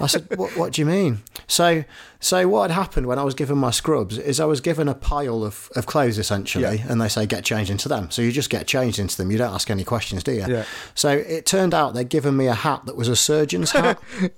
[0.00, 1.84] I said, what, "What do you mean?" So,
[2.20, 4.94] so what had happened when I was given my scrubs is I was given a
[4.94, 6.86] pile of, of clothes essentially, Yeah.
[6.88, 8.10] and they say get changed into them.
[8.10, 9.30] So you just get changed into them.
[9.30, 10.44] You don't ask any questions, do you?
[10.46, 10.64] Yeah.
[10.94, 13.98] So it turned out they'd given me a hat that was a surgeon's hat.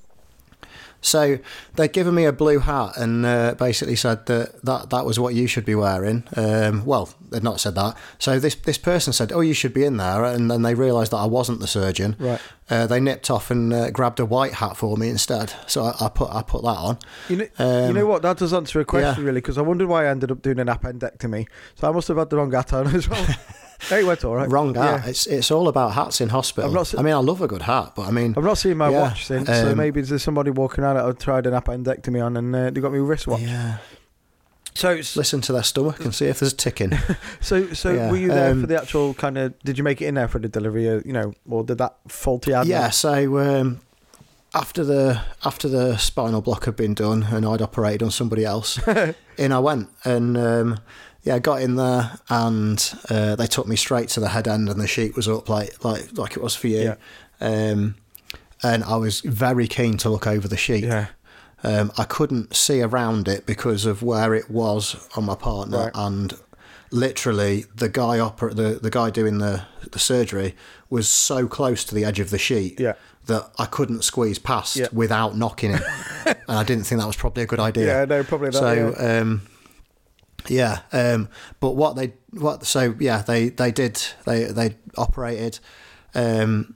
[1.02, 1.38] So
[1.76, 5.34] they'd given me a blue hat and uh, basically said that, that that was what
[5.34, 6.24] you should be wearing.
[6.36, 7.96] Um, well, they'd not said that.
[8.18, 11.12] So this this person said, "Oh, you should be in there," and then they realised
[11.12, 12.16] that I wasn't the surgeon.
[12.18, 12.40] Right.
[12.68, 15.52] Uh, they nipped off and uh, grabbed a white hat for me instead.
[15.66, 16.98] So I, I put I put that on.
[17.28, 18.22] You know, you Um, know what?
[18.22, 19.26] That does answer a question, yeah.
[19.26, 21.48] really, because I wondered why I ended up doing an appendectomy.
[21.76, 23.26] So I must have had the wrong hat on as well.
[23.88, 24.48] hey, it went all right.
[24.50, 25.04] Wrong hat.
[25.04, 25.10] Yeah.
[25.10, 26.70] It's it's all about hats in hospital.
[26.70, 28.90] Not I mean, I love a good hat, but I mean, I've not seen my
[28.90, 32.24] Yeah, watch since, so um, maybe there's somebody walking around that I've tried an appendectomy
[32.24, 33.40] on and uh, they got me a wristwatch.
[33.40, 33.78] yeah.
[34.72, 36.92] So, it's- Listen to their stomach and see if there's ticking.
[37.40, 39.58] so, so Yeah, were you there um, for the actual kind of?
[39.60, 40.88] Did you make it in there for the delivery?
[40.88, 42.66] Or, you know, or did that faulty ad?
[42.68, 43.80] Yeah, so um,
[44.54, 48.78] after the after the spinal block had been done and I'd operated on somebody else,
[49.36, 50.78] in I went and um,
[51.22, 54.68] yeah, I got in there and uh, they took me straight to the head end
[54.68, 56.82] and the sheet was up like like like it was for you.
[56.82, 56.96] Yeah.
[57.40, 57.96] Um,
[58.62, 60.84] and I was very keen to look over the sheet.
[60.84, 61.06] Yeah.
[61.62, 65.92] Um, I couldn't see around it because of where it was on my partner, Right.
[65.94, 66.32] and
[66.90, 70.54] literally the guy oper- the the guy doing the the surgery
[70.88, 72.94] was so close to the edge of the sheet Yeah.
[73.26, 74.88] that I couldn't squeeze past Yeah.
[74.92, 75.82] without knocking him,
[76.26, 77.86] and I didn't think that was probably a good idea.
[77.86, 78.54] Yeah, no, probably not.
[78.54, 79.42] So um,
[80.48, 81.28] yeah, um,
[81.60, 85.58] but what they what so yeah they they did they they operated.
[86.14, 86.74] Um,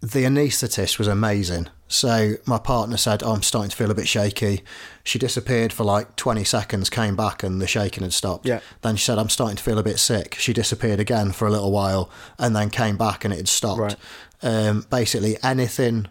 [0.00, 1.68] the anaesthetist was amazing.
[1.88, 4.62] So my partner said, oh, "I'm starting to feel a bit shaky."
[5.02, 8.46] She disappeared for like 20 seconds, came back, and the shaking had stopped.
[8.46, 8.60] Yeah.
[8.82, 11.50] Then she said, "I'm starting to feel a bit sick." She disappeared again for a
[11.50, 13.80] little while, and then came back, and it had stopped.
[13.80, 13.96] Right.
[14.42, 16.08] Um, basically, anything.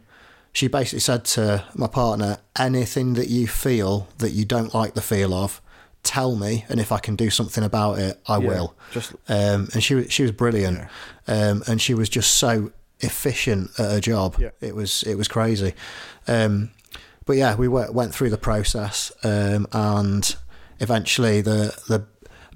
[0.51, 5.01] She basically said to my partner, "Anything that you feel that you don't like the
[5.01, 5.61] feel of,
[6.07, 9.67] tell me, and if I can do something about it, I Yeah, will." Just um,
[9.73, 10.79] and she was she was brilliant,
[11.27, 14.37] um, and she was just so efficient at her job.
[14.39, 14.49] Yeah.
[14.61, 15.73] It was it was crazy,
[16.27, 16.71] um,
[17.25, 20.35] but yeah, we went went through the process, um, and
[20.79, 22.05] eventually the the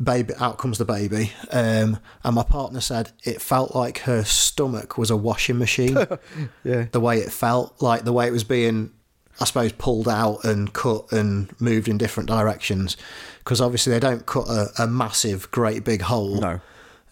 [0.02, 4.98] baby out comes the baby, um, and my partner said it felt like her stomach
[4.98, 5.98] was a washing machine.
[6.64, 6.86] yeah.
[6.92, 8.92] the way it felt, like the way it was being,
[9.42, 12.96] I suppose, pulled out and cut and moved in different directions.
[13.40, 16.62] Because obviously they don't cut a, a massive, great big hole No.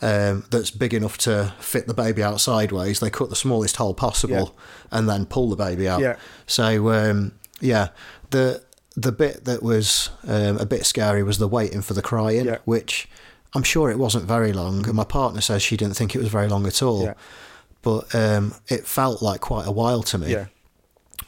[0.02, 3.00] um, that's big enough to fit the baby out sideways.
[3.00, 4.56] They cut the smallest hole possible
[4.92, 6.02] and then pull the baby out.
[6.02, 6.18] Yeah.
[6.46, 7.90] So um, yeah,
[8.30, 8.62] the
[8.96, 12.58] the bit that was um, a bit scary was the waiting for the crying, Yeah.
[12.66, 13.08] which
[13.56, 14.86] I'm sure it wasn't very long.
[14.86, 17.06] And my partner says she didn't think it was very long at all.
[17.06, 17.14] Yeah.
[17.82, 20.32] But um, it felt like quite a while to me.
[20.34, 20.46] Yeah.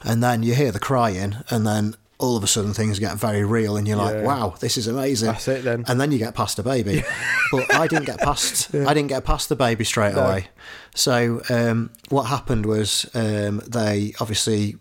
[0.02, 3.44] And then you hear the crying, and then all of a sudden things get very
[3.44, 4.22] real, and you're like, Yeah.
[4.22, 5.84] "Wow, this is amazing." That's it then.
[5.88, 7.02] And then you get past the baby,
[7.50, 8.74] but I didn't get past.
[8.74, 10.24] I didn't get past the baby straight No.
[10.24, 10.48] away.
[10.94, 14.76] So um, what happened was um, they obviously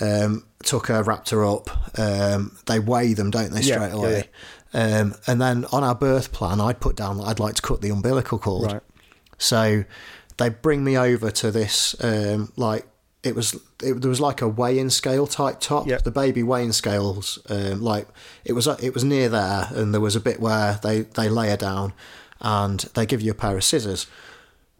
[0.00, 1.98] um, took her, wrapped her up.
[1.98, 4.24] Um, they weigh them, don't they, straight yeah, away?
[4.72, 7.80] Um, and then on our birth plan, I'd put down that I'd like to cut
[7.80, 8.72] the umbilical cord.
[8.72, 8.82] Right.
[9.38, 9.84] So
[10.36, 12.86] they bring me over to this um, like
[13.22, 15.86] it was it, there was like a weighing scale type top.
[15.86, 16.02] Yep.
[16.04, 18.06] The baby weighing scales um, like
[18.44, 21.48] it was it was near there, and there was a bit where they they lay
[21.50, 21.92] her down,
[22.40, 24.06] and they give you a pair of scissors,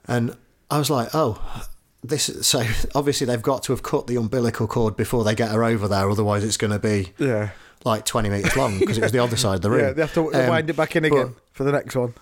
[0.06, 0.36] and
[0.70, 1.66] I was like, oh.
[2.02, 2.62] This so
[2.94, 6.08] obviously they've got to have cut the umbilical cord before they get her over there,
[6.08, 7.50] otherwise it's going to be Yeah.
[7.84, 9.80] like twenty meters long because it was the other side of the room.
[9.84, 9.92] Yeah.
[9.92, 12.14] They have to Um, wind it back in but- again for the next one.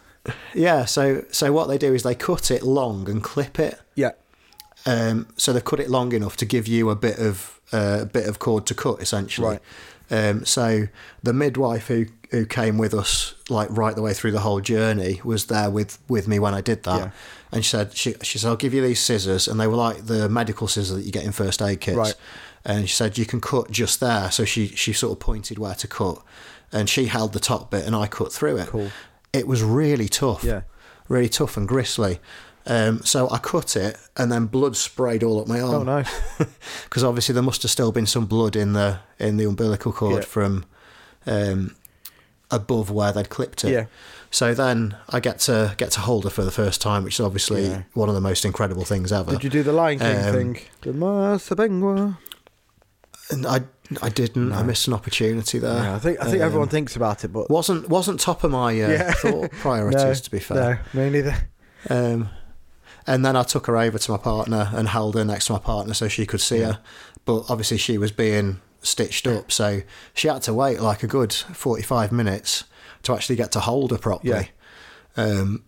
[0.53, 3.79] Yeah, so so what they do is they cut it long and clip it.
[3.95, 4.11] Yeah.
[4.89, 8.07] Um, so they've cut it long enough to give you a bit of uh, a
[8.07, 9.47] bit of cord to cut, essentially.
[9.49, 9.61] Right.
[10.11, 10.89] Um, so
[11.23, 15.21] the midwife who who came with us, like right the way through the whole journey,
[15.25, 16.99] was there with with me when I did that.
[16.99, 17.11] Yeah.
[17.51, 20.07] And she said, she, she said, I'll give you these scissors, and they were like
[20.07, 21.97] the medical scissors that you get in first aid kits.
[21.97, 22.15] Right.
[22.65, 24.31] And she said you can cut just there.
[24.31, 26.23] So she she sort of pointed where to cut,
[26.73, 28.69] and she held the top bit, and I cut through it.
[28.69, 28.91] Cool.
[29.33, 30.63] It was really tough Yeah.
[31.09, 32.19] really tough and gristly.
[32.71, 35.75] Um, so I cut it, and then blood sprayed all up my arm.
[35.75, 36.11] Oh, nice.
[36.85, 40.23] Because obviously there must have still been some blood in the in the umbilical cord
[40.23, 40.29] Yeah.
[40.29, 40.65] from
[41.27, 41.75] um,
[42.51, 43.73] above where they'd clipped it.
[43.73, 43.87] Yeah.
[44.31, 47.21] So then I get to get to hold her for the first time, which is
[47.25, 47.83] obviously Yeah.
[47.95, 49.31] one of the most incredible things ever.
[49.33, 50.59] Did you do the Lion King Um, thing?
[50.83, 52.17] The Master Penguin.
[53.31, 53.61] And I
[54.03, 54.53] I didn't.
[54.53, 55.75] I missed an opportunity there.
[55.83, 58.51] Yeah, I think I think Um, everyone thinks about it, but wasn't wasn't top of
[58.51, 59.13] my uh, Yeah.
[59.13, 60.03] thought priorities.
[60.05, 60.85] no, to be fair.
[60.93, 61.37] no, me neither.
[61.89, 62.29] Um,
[63.09, 65.59] and then I took her over to my partner and held her next to my
[65.59, 66.79] partner so she could see her.
[67.25, 69.83] But obviously she was being stitched up, so
[70.15, 72.65] she had to wait like a good forty-five minutes
[73.03, 74.51] to actually get to hold her properly.
[75.17, 75.65] Um,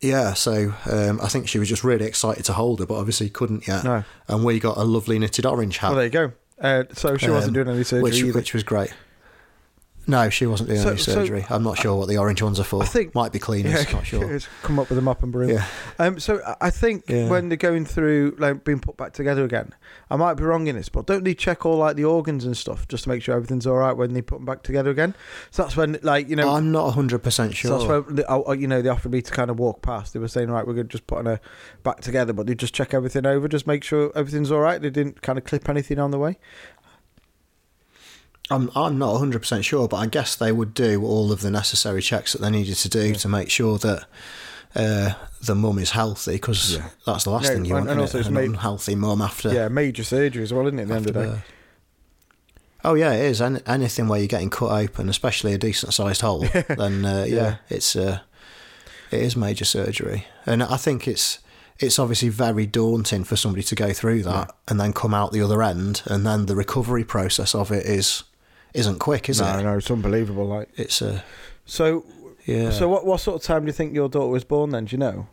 [0.00, 3.28] yeah, so um, I think she was just really excited to hold her, but obviously
[3.28, 3.84] couldn't yet.
[3.84, 4.04] No.
[4.28, 6.32] And we got a lovely knitted orange hat, Well, there you go.
[6.60, 8.92] Uh, so she wasn't Um, doing any surgery which which was great.
[10.08, 11.44] No, she wasn't doing So- any so- surgery.
[11.50, 12.82] I'm not sure what the orange ones are for.
[12.82, 13.92] I think- might be cleaners.
[13.92, 14.24] not sure.
[14.34, 15.50] it's come up with a mop and broom.
[15.50, 15.64] Yeah.
[15.98, 17.28] Um, so I- think Yeah.
[17.28, 19.74] when they're going through like being put back together again,
[20.10, 22.56] I might be wrong in this, but don't they check all like the organs and
[22.56, 25.14] stuff just to make sure everything's all right when they put them back together again?
[25.50, 26.54] So that's when like you know.
[26.54, 27.70] I'm not 100% So sure.
[27.78, 30.14] that's when they, oh, you know they offered me to kind of walk past.
[30.14, 31.40] They were saying, right, we're going to just put her
[31.82, 34.80] back together, but they just check everything over, just make sure everything's all right.
[34.80, 36.38] They didn't kind of clip anything on the way.
[38.50, 41.50] I'm I'm not 100 percent sure, but I guess they would do all of the
[41.50, 44.06] necessary checks that they needed to do to make sure that
[44.74, 46.88] uh, the mum is healthy because Yeah.
[47.06, 47.90] that's the last Yeah, thing you and- want.
[47.90, 49.52] and also it's An made- unhealthy mum after.
[49.52, 50.82] Yeah, major surgery as well, isn't it?
[50.82, 51.28] At the end of the day.
[51.30, 51.42] birth.
[52.84, 53.42] Oh yeah, it is.
[53.42, 57.34] Any, anything where you're getting cut open, especially a decent sized hole, then uh, yeah,
[57.36, 57.56] Yeah.
[57.68, 58.20] it's uh,
[59.10, 61.40] it is major surgery, and I think it's
[61.80, 65.42] it's obviously very daunting for somebody to go through that and then come out the
[65.42, 68.22] other end, and then the recovery process of it is
[68.74, 69.56] isn't quick, is no, it?
[69.58, 70.46] no, no, it's unbelievable.
[70.46, 71.22] Like, It's uh,
[71.64, 72.04] so,
[72.46, 72.70] yeah.
[72.70, 74.70] so what, what sort of time do you think your daughter was born?
[74.70, 75.26] Then do you know?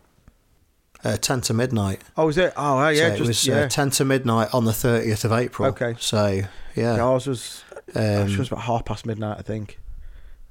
[1.05, 2.01] uh, ten to midnight.
[2.17, 2.53] Oh, is it?
[2.57, 3.55] Oh, yeah, so just it was yeah.
[3.61, 5.69] uh, ten to midnight on the thirtieth of April.
[5.69, 5.95] Okay.
[5.99, 9.79] So yeah, yeah, ours was um, She was about half past midnight, I think.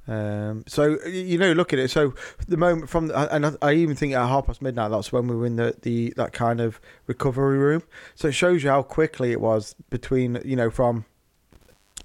[0.07, 1.91] Um, so you know, look at it.
[1.91, 2.13] So
[2.47, 5.35] the moment from, and I, I even think at half past midnight, that's when we
[5.35, 7.83] were in the, the that kind of recovery room.
[8.13, 11.05] So it shows you how quickly it was between, you know, from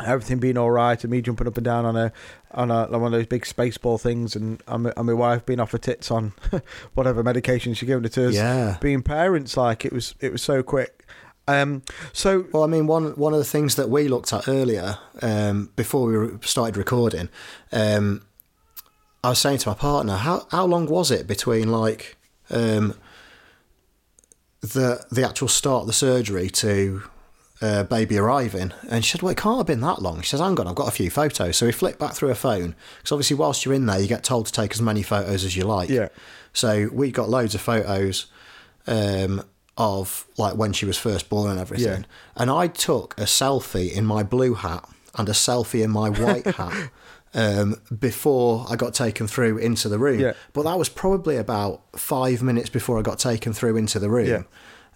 [0.05, 2.13] everything being all right and me jumping up and down on a
[2.53, 5.47] on a one of those big space ball things, and and my, and my wife
[5.47, 6.33] being off her tits on
[6.95, 8.35] whatever medication she gave it to us.
[8.35, 8.79] yeah.
[8.81, 11.07] Being parents, like it was, it was so quick.
[11.49, 11.83] Um,
[12.13, 15.71] so Well, I mean, one one of the things that we looked at earlier um,
[15.77, 17.29] before we started recording,
[17.73, 18.23] um,
[19.25, 22.17] I was saying to my partner, how how long was it between like
[22.51, 22.95] um,
[24.61, 27.03] the the actual start of the surgery to
[27.61, 28.73] uh, baby arriving?
[28.89, 30.75] And she said, "Well, it can't have been that long." She says, "Hang on, I've
[30.75, 33.75] got a few photos." So we flipped back through her phone because obviously, whilst you're
[33.75, 35.89] in there, you get told to take as many photos as you like.
[35.89, 36.09] Yeah.
[36.53, 38.27] So we got loads of photos
[38.87, 39.43] um,
[39.77, 42.03] of like when she was first born and everything.
[42.03, 42.07] Yeah.
[42.37, 46.47] And I took a selfie in my blue hat and a selfie in my white
[46.57, 46.91] hat
[47.35, 50.21] um, before I got taken through into the room.
[50.21, 50.33] Yeah.
[50.53, 54.27] But that was probably about five minutes before I got taken through into the room.
[54.27, 54.43] Yeah.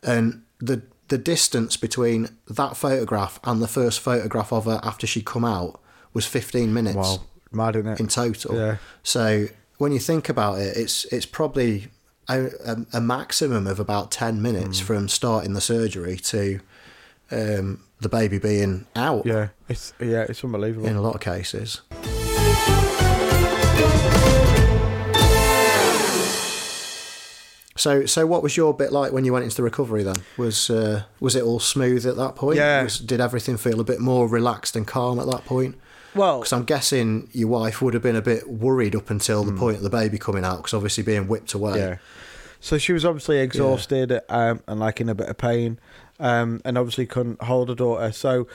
[0.02, 5.20] And the the distance between that photograph and the first photograph of her after she
[5.22, 5.80] come out
[6.14, 7.18] was 15 minutes wow,
[7.52, 8.00] mad in it.
[8.00, 8.54] in total.
[8.56, 8.76] Yeah.
[9.02, 9.46] So
[9.78, 11.88] when you think about it, it's it's probably
[12.28, 14.86] a, a, a maximum of about ten minutes Hmm.
[14.86, 16.60] from starting the surgery to
[17.30, 19.26] um, the baby being out.
[19.26, 20.86] Yeah, it's yeah, it's unbelievable.
[20.86, 21.82] In a lot of cases.
[27.76, 30.02] So, so what was your bit like when you went into the recovery?
[30.04, 32.58] Then was uh, was it all smooth at that point?
[32.58, 32.84] Yeah.
[32.84, 35.76] Was, did everything feel a bit more relaxed and calm at that point?
[36.14, 39.52] Well, Because I'm guessing your wife would have been a bit worried up until the
[39.52, 41.72] point of the baby coming out, because obviously being whipped away.
[41.72, 41.78] Hmm.
[41.78, 41.96] yeah.
[42.60, 45.80] So she was obviously exhausted um, and like in a bit of pain,
[46.20, 48.12] um, and obviously couldn't hold her daughter.
[48.12, 48.46] So,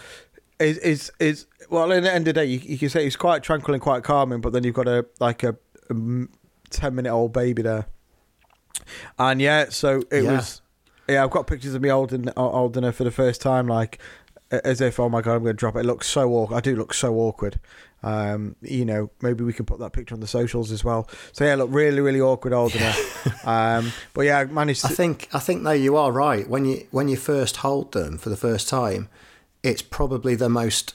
[0.60, 3.16] is is is well, in the end of the day, you, you can say it's
[3.18, 5.58] quite tranquil and quite calming, but then you've got a like a,
[5.90, 5.94] a
[6.70, 7.86] ten minute old baby there,
[9.18, 10.34] and yeah, so it Yeah.
[10.34, 10.62] was.
[11.08, 13.98] Yeah, I've got pictures of me holding holding her for the first time, like
[14.52, 15.80] as if oh my god, I'm going to drop it.
[15.80, 16.58] It looks so awkward.
[16.58, 17.60] I do look so awkward.
[18.02, 21.10] Um, you know, maybe we can put that picture on the socials as well.
[21.34, 22.96] So yeah, look really, really awkward holding her.
[23.44, 24.86] um, but yeah, I managed.
[24.86, 26.48] I think I think though you are right.
[26.48, 29.10] When you when you first hold them for the first time,
[29.64, 30.94] it's probably the most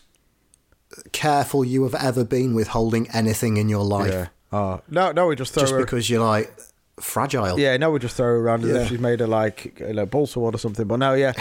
[1.12, 4.12] careful you have ever been with holding anything in your life.
[4.12, 4.28] yeah.
[4.52, 5.78] Oh no, no, we just throw Just her.
[5.80, 6.56] because you're like
[7.00, 7.58] fragile.
[7.58, 8.76] yeah, no, we just throw her around as Yeah.
[8.82, 10.86] if she's made of like you know, balsa wood or something.
[10.86, 11.32] But no, yeah,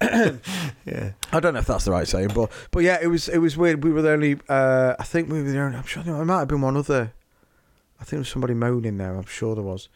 [0.02, 1.12] yeah.
[1.32, 3.56] I don't know if that's the right saying, but but yeah, it was it was
[3.56, 3.82] weird.
[3.84, 4.38] We were the only.
[4.48, 5.76] Uh, I think we were the only.
[5.76, 7.12] I'm sure there might have been one other.
[7.98, 9.14] I think there was somebody moaning there.
[9.14, 9.88] I'm sure there was.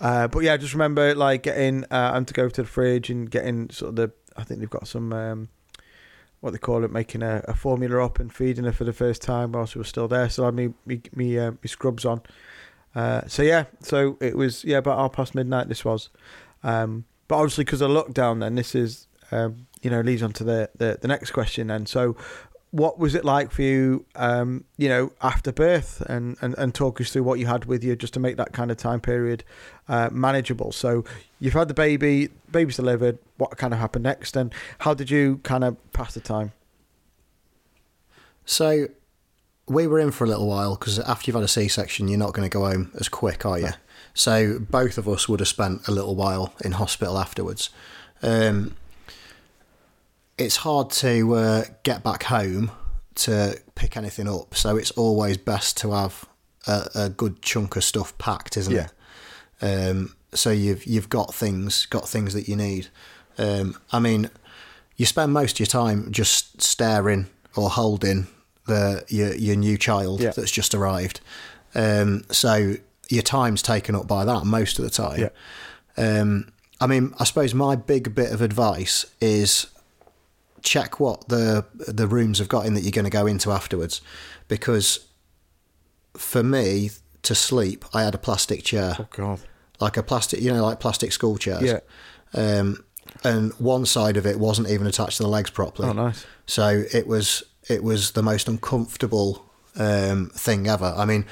[0.00, 3.10] Uh, but yeah, I just remember like getting uh, and to go to the fridge
[3.10, 4.12] and getting sort of the.
[4.36, 5.12] I think they've got some.
[5.12, 5.48] Um,
[6.40, 9.22] what they call it, making a, a formula up and feeding her for the first
[9.22, 10.28] time whilst we were still there.
[10.30, 12.20] So I had me me me, uh, me scrubs on.
[12.94, 15.68] Uh, so yeah, so it was yeah about half past midnight.
[15.68, 16.08] This was,
[16.62, 20.44] um, but obviously because of lockdown, then this is um, you know leads on to
[20.44, 21.70] the, the the next question.
[21.70, 22.16] And so,
[22.70, 24.06] what was it like for you?
[24.16, 27.84] Um, you know, after birth, and, and and talk us through what you had with
[27.84, 29.44] you just to make that kind of time period
[29.88, 30.72] uh, manageable.
[30.72, 31.04] So
[31.40, 33.18] you've had the baby, baby's delivered.
[33.36, 36.52] What kind of happened next, and how did you kind of pass the time?
[38.44, 38.88] So
[39.68, 42.32] we were in for a little while because after you've had a C-section, you're not
[42.32, 43.66] going to go home as quick, are you?
[43.66, 43.72] No.
[44.14, 47.70] So both of us would have spent a little while in hospital afterwards.
[48.22, 48.74] Um,
[50.36, 52.70] it's hard to uh, get back home
[53.16, 56.24] to pick anything up, so it's always best to have
[56.66, 58.88] a, a good chunk of stuff packed, isn't Yeah.
[59.60, 59.90] it?
[59.90, 62.88] Um, so you've you've got things got things that you need.
[63.38, 64.30] Um, I mean,
[64.96, 68.28] you spend most of your time just staring or holding
[68.68, 70.30] the your your new child Yeah.
[70.30, 71.20] that's just arrived.
[71.74, 72.74] Um, so
[73.10, 75.20] your time's taken up by that most of the time.
[75.20, 76.20] Yeah.
[76.20, 79.66] Um, I mean, I suppose my big bit of advice is
[80.62, 84.00] check what the the rooms have got in that you're going to go into afterwards,
[84.48, 85.06] because
[86.16, 86.90] for me
[87.22, 89.40] to sleep, I had a plastic chair Oh God,
[89.80, 91.62] like a plastic, you know, like plastic school chairs.
[91.62, 91.80] Yeah.
[92.34, 92.84] Um,
[93.24, 95.88] and one side of it wasn't even attached to the legs properly.
[95.88, 96.26] Oh, nice.
[96.46, 99.44] So it was it was the most uncomfortable
[99.76, 100.94] um, thing ever.
[100.96, 101.24] I mean,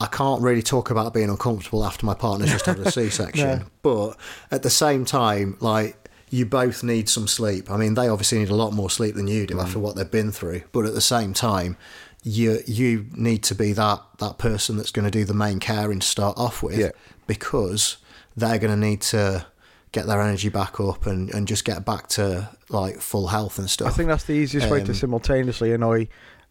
[0.00, 3.64] I can't really talk about being uncomfortable after my partner's just had a C-section, No.
[3.82, 4.16] but
[4.50, 5.96] at the same time, like
[6.30, 7.70] you both need some sleep.
[7.70, 9.62] I mean, they obviously need a lot more sleep than you do Mm.
[9.62, 11.76] after what they've been through, but at the same time,
[12.22, 16.00] you you need to be that that person that's going to do the main caring
[16.00, 16.90] to start off with, Yeah.
[17.26, 17.96] because
[18.36, 19.46] they're going to need to
[19.92, 23.68] get their energy back up and, and just get back to like full health and
[23.68, 23.88] stuff.
[23.88, 26.08] I think that's the easiest way to Um, simultaneously annoy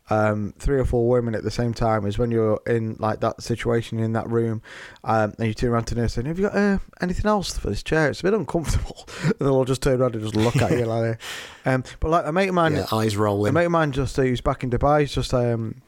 [0.10, 3.42] um, three or four women at the same time is when you're in like that
[3.42, 4.62] situation in that room
[5.04, 7.70] um, and you turn around to nurse and have you got uh, anything else for
[7.70, 8.10] this chair?
[8.10, 9.08] It's a bit uncomfortable.
[9.24, 11.20] and they'll all just turn around and just look at you like
[11.64, 11.72] that.
[11.72, 13.54] Um, but like a mate of mine, yeah, eyes a rolling.
[13.54, 15.82] mate of mine just uh, who's back in Dubai, he's just um,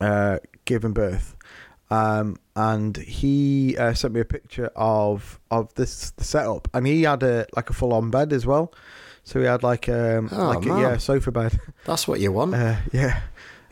[0.00, 1.36] uh, giving birth.
[1.90, 7.02] Um, and he uh, sent me a picture of of this the setup, and he
[7.04, 8.72] had a like a full on bed as well.
[9.24, 11.58] So he had like um Oh, like a, yeah sofa bed.
[11.84, 12.54] That's what you want.
[12.54, 13.20] Uh, yeah,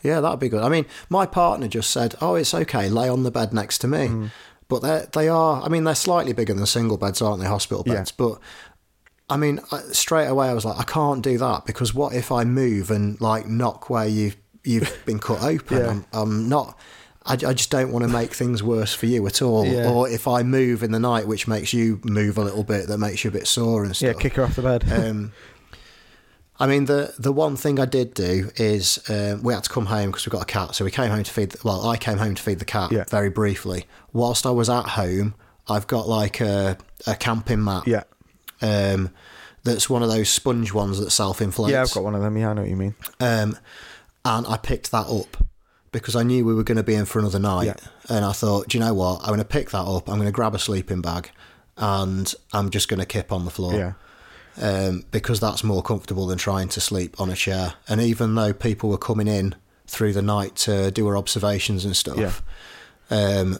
[0.03, 0.63] Yeah, that'd be good.
[0.63, 2.89] I mean, my partner just said, "Oh, it's okay.
[2.89, 4.31] Lay on the bed next to me." Mm.
[4.67, 5.61] But they they are.
[5.61, 7.47] I mean, they're slightly bigger than single beds, aren't they?
[7.47, 7.95] Hospital Yeah.
[7.95, 8.11] beds.
[8.11, 8.39] But
[9.29, 9.59] I mean,
[9.91, 13.19] straight away, I was like, I can't do that because what if I move and
[13.21, 15.77] like knock where you you've been cut open?
[15.77, 15.89] Yeah.
[15.89, 16.77] I'm, I'm not.
[17.27, 19.65] I, I just don't want to make things worse for you at all.
[19.65, 19.89] Yeah.
[19.91, 22.97] Or if I move in the night, which makes you move a little bit, that
[22.97, 24.15] makes you a bit sore and stuff.
[24.15, 24.83] yeah, kick her off the bed.
[24.91, 25.31] Um,
[26.59, 29.85] I mean, the the one thing I did do is um, we had to come
[29.85, 30.73] home because we got a cat.
[30.73, 31.53] So we came home to feed.
[31.63, 33.03] Well, I came home to feed the cat Yeah.
[33.09, 33.85] very briefly.
[34.11, 35.35] Whilst I was at home,
[35.69, 37.83] I've got like a a camping mat.
[37.85, 38.03] yeah,
[38.61, 39.11] Um,
[39.63, 41.73] that's one of those sponge ones that self inflates.
[41.73, 42.35] yeah, I've got one of them.
[42.37, 42.95] Yeah, I know what you mean.
[43.19, 43.55] Um,
[44.25, 45.37] and I picked that up
[45.99, 47.65] because I knew we were going to be in for another night.
[47.65, 47.75] Yeah.
[48.15, 49.21] And I thought, do you know what?
[49.21, 50.09] I'm going to pick that up.
[50.09, 51.29] I'm going to grab a sleeping bag,
[51.77, 53.93] and I'm just going to kip on the floor Yeah,
[54.61, 57.73] um, because that's more comfortable than trying to sleep on a chair.
[57.87, 59.55] And even though people were coming in
[59.87, 62.41] through the night to do our observations and stuff,
[63.09, 63.57] um,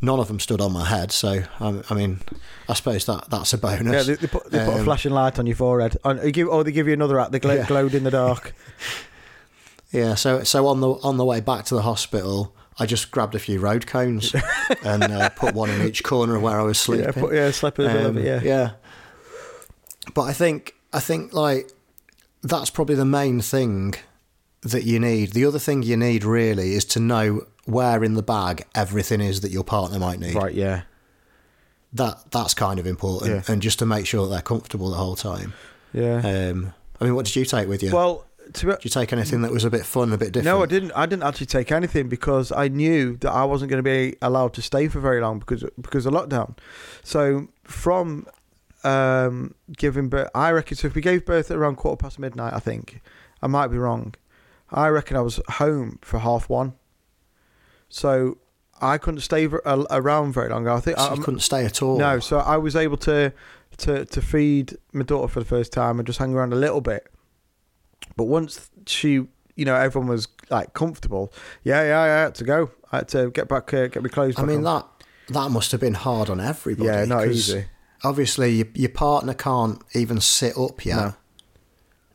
[0.00, 1.10] none of them stood on my head.
[1.12, 2.20] So I, I mean,
[2.68, 4.06] I suppose that that's a bonus.
[4.06, 4.14] yeah.
[4.14, 5.96] They, they put they put a Um, flashing light on your forehead.
[6.04, 7.30] And they give, or they give you another app.
[7.32, 7.66] They gl- Yeah.
[7.66, 8.54] glowed in the dark.
[9.92, 13.34] Yeah, so so on the on the way back to the hospital, I just grabbed
[13.34, 14.34] a few road cones
[14.84, 17.06] and uh, put one in each corner of where I was sleeping.
[17.06, 17.88] yeah, put, yeah, slippers.
[17.88, 18.70] Um, whatever, yeah, yeah.
[20.14, 21.70] But I think I think like
[22.42, 23.94] that's probably the main thing
[24.62, 25.32] that you need.
[25.32, 29.40] The other thing you need really is to know where in the bag everything is
[29.40, 30.34] that your partner might need.
[30.34, 30.54] Right.
[30.54, 30.82] Yeah.
[31.92, 33.52] That that's kind of important, Yeah.
[33.52, 35.54] and just to make sure that they're comfortable the whole time.
[35.92, 36.16] Yeah.
[36.18, 37.92] Um, I mean, what did you take with you?
[37.94, 38.24] well,
[38.56, 40.44] to did you take anything that was a bit fun, a bit different?
[40.56, 40.92] No, I didn't.
[40.92, 44.52] I didn't actually take anything because I knew that I wasn't going to be allowed
[44.54, 46.56] to stay for very long because because of lockdown.
[47.02, 48.26] So from
[48.84, 50.76] um, giving birth, I reckon.
[50.76, 53.00] So if we gave birth at around quarter past midnight, I think
[53.42, 54.14] I might be wrong.
[54.70, 56.74] I reckon I was home for half one.
[57.88, 58.38] So
[58.80, 60.66] I couldn't stay around very long.
[60.68, 61.98] I think So I, you couldn't stay at all.
[61.98, 63.32] no, so I was able to
[63.78, 66.80] to to feed my daughter for the first time and just hang around a little
[66.80, 67.06] bit.
[68.16, 71.32] But once she, you know, everyone was like comfortable.
[71.62, 72.70] Yeah, yeah, I had to go.
[72.92, 74.34] I had to get back, uh, get my clothes.
[74.38, 74.64] I mean on.
[74.64, 74.86] that
[75.28, 76.88] that must have been hard on everybody.
[76.88, 77.66] Yeah, not easy.
[78.04, 80.96] Obviously, your, your partner can't even sit up yet.
[80.96, 81.14] No.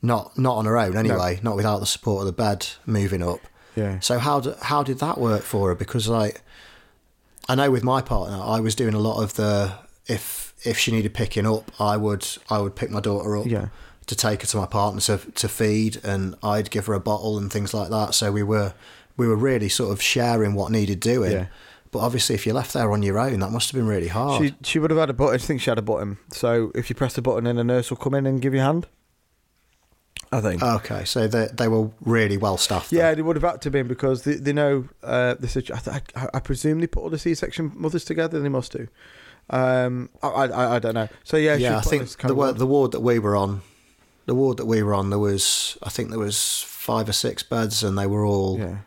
[0.01, 1.39] Not not on her own anyway.
[1.43, 3.39] Not without the support of the bed moving up.
[3.75, 5.75] Yeah, So how do, how did that work for her?
[5.75, 6.41] Because like,
[7.47, 9.73] I know with my partner, I was doing a lot of the
[10.07, 13.69] if if she needed picking up, I would I would pick my daughter up yeah,
[14.07, 17.37] to take her to my partner to to feed, and I'd give her a bottle
[17.37, 18.13] and things like that.
[18.13, 18.73] So we were
[19.17, 21.31] we were really sort of sharing what needed doing.
[21.31, 21.45] Yeah.
[21.91, 24.41] But obviously, if you're left there on your own, that must have been really hard.
[24.41, 25.35] she she would have had a button.
[25.35, 26.17] I think she had a button.
[26.31, 28.61] So if you press the button, then a nurse will come in and give you
[28.61, 28.87] a hand.
[30.33, 30.63] I think.
[30.63, 32.93] okay, so they they were really well staffed.
[32.93, 33.17] Yeah, then.
[33.17, 35.83] they would have had to been because they, they know uh, the situation.
[35.91, 38.39] I, I, I presume they put all the C-section mothers together.
[38.39, 38.87] They must do.
[39.49, 41.09] Um, I, I, I don't know.
[41.25, 41.77] So yeah, she yeah.
[41.79, 43.61] I think the ward- the ward that we were on,
[44.31, 47.43] the ward that we were on, there was I think there was five or six
[47.43, 48.77] beds, and they were all yeah,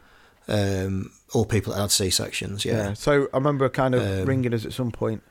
[0.48, 2.64] um, all people that had C sections.
[2.64, 2.94] yeah, Yeah.
[2.94, 5.22] So I remember kind of Um, ringing us at some point,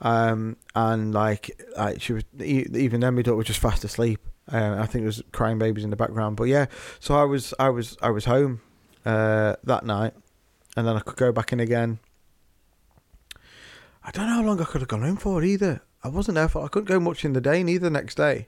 [0.00, 1.44] um, and like,
[1.76, 4.20] like she was even then my daughter was just fast asleep.
[4.50, 6.66] Uh, I think there was crying babies in the background, but yeah.
[7.00, 8.60] So I was I was I was home
[9.04, 10.14] uh, that night,
[10.76, 11.98] and then I could go back in again.
[14.04, 15.82] I don't know how long I could have gone home for either.
[16.04, 16.64] I wasn't there for.
[16.64, 17.90] I couldn't go much in the day neither.
[17.90, 18.46] Next day.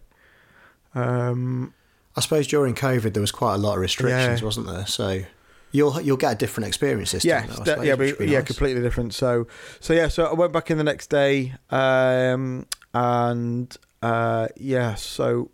[0.95, 1.75] Um,
[2.17, 4.45] I suppose during COVID there was quite a lot of restrictions, Yeah.
[4.45, 4.87] wasn't there?
[4.87, 5.23] So
[5.73, 7.49] you'll you'll get a different experience this yeah, time.
[7.49, 8.47] though, I suppose, yeah, but, yeah, nice.
[8.47, 9.15] completely different.
[9.15, 9.47] So,
[9.79, 15.51] so yeah, so I went back in the next day, um, and uh, yeah, so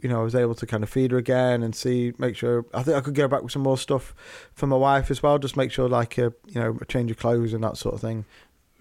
[0.00, 2.66] you know, I was able to kind of feed her again and see, make sure.
[2.72, 4.14] I think I could go back with some more stuff
[4.52, 7.16] for my wife as well, just make sure like a you know a change of
[7.16, 8.24] clothes and that sort of thing.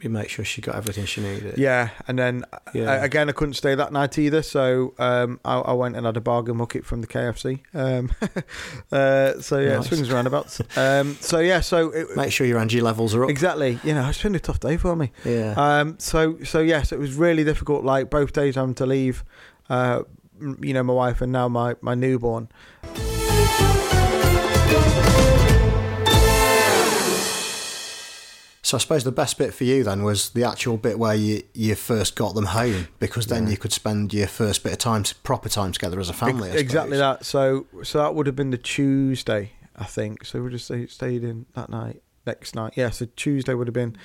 [0.02, 1.58] You make sure she got everything she needed.
[1.58, 2.44] Yeah, and then
[2.74, 2.92] Yeah.
[2.96, 6.18] uh, again, I couldn't stay that night either, so um, I, I went and had
[6.18, 7.62] a bargain bucket from the KFC.
[7.74, 8.12] Um,
[8.92, 9.88] uh, so yeah, Nice.
[9.88, 10.62] swings roundabouts.
[10.78, 13.30] Um, so yeah, so it, Make sure your energy levels are up.
[13.30, 15.12] exactly, you know, it's been a tough day for me.
[15.24, 15.54] Yeah.
[15.58, 17.86] Um, so so yes, it was really difficult.
[17.86, 19.24] Like both days having to leave,
[19.70, 20.04] uh,
[20.60, 22.50] you know, my wife and now my my newborn.
[28.66, 31.44] So I suppose the best bit for you then was the actual bit where you,
[31.54, 33.52] you first got them home because then Yeah.
[33.52, 36.50] you could spend your first bit of time, proper time together as a family.
[36.50, 37.26] Ex- exactly that.
[37.26, 40.26] So so that would have been the Tuesday, I think.
[40.26, 42.02] So we just stayed, stayed in that night.
[42.26, 42.90] Next night, yeah.
[42.90, 43.96] So Tuesday would have been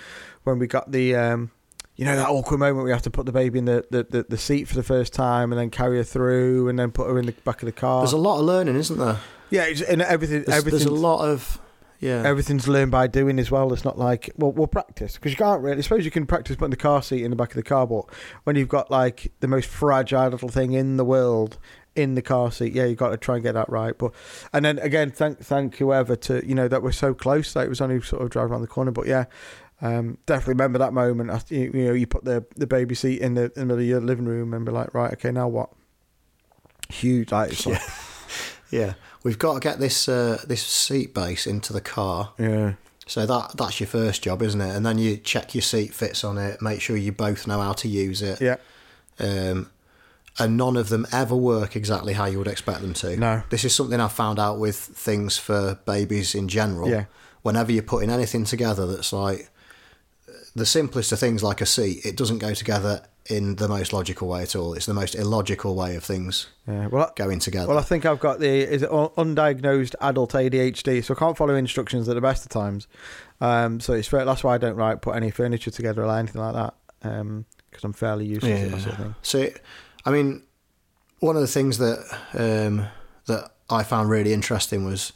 [0.45, 1.17] when we got the.
[1.17, 1.53] Um,
[1.97, 4.23] you know that awkward moment we have to put the baby in the, the, the,
[4.29, 7.19] the seat for the first time and then carry her through and then put her
[7.19, 8.03] in the back of the car.
[8.03, 9.21] There's a lot of learning, isn't there?
[9.49, 10.43] yeah, and everything.
[10.45, 10.81] There's, everything.
[10.81, 11.59] there's a lot of
[12.01, 12.23] yeah.
[12.25, 13.73] Everything's learned by doing as well.
[13.75, 15.79] It's not like well, we'll practice because you can't really.
[15.79, 17.87] I suppose you can practice putting the car seat in the back of the car,
[17.87, 18.07] but
[18.45, 21.59] when you've got like the most fragile little thing in the world
[21.95, 23.97] in the car seat, yeah, you've got to try and get that right.
[23.99, 24.13] But
[24.53, 27.69] and then again, thank thank whoever to you know that we're so close that it
[27.69, 28.93] was only sort of driving around the corner.
[28.93, 29.27] But yeah,
[29.83, 31.29] um, definitely remember that moment.
[31.29, 33.81] After, you, you know, you put the the baby seat in the, in the middle
[33.81, 35.71] of your living room and be like, right, okay, now what?
[36.89, 37.81] Huge, like, it's like
[38.71, 38.95] yeah.
[39.23, 42.33] We've got to get this uh, this seat base into the car.
[42.39, 42.75] yeah.
[43.07, 44.75] So that that's your first job, isn't it?
[44.77, 47.73] And then you check your seat fits on it, make sure you both know how
[47.73, 48.41] to use it.
[48.41, 48.57] Yeah,
[49.19, 49.71] Um,
[50.39, 53.17] and none of them ever work exactly how you would expect them to.
[53.17, 53.43] No.
[53.51, 56.89] This is something I've found out with things for babies in general.
[56.89, 57.07] Yeah.
[57.43, 59.51] Whenever you're putting anything together that's like
[60.55, 64.29] the simplest of things like a seat, it doesn't go together in the most logical
[64.29, 64.73] way at all.
[64.75, 66.87] It's the most illogical way of things yeah.
[66.87, 67.69] Well, going together.
[67.69, 71.55] Well, I think I've got the is it undiagnosed adult ADHD, so I can't follow
[71.55, 72.89] instructions at the best of times.
[73.41, 76.41] Um, so it's fair, that's why I don't like put any furniture together or anything
[76.41, 79.15] like that, because I'm fairly useless at that sort of thing.
[79.23, 79.49] So,
[80.05, 80.43] I mean,
[81.21, 81.99] one of the things that
[82.35, 82.87] um,
[83.27, 85.13] that I found really interesting was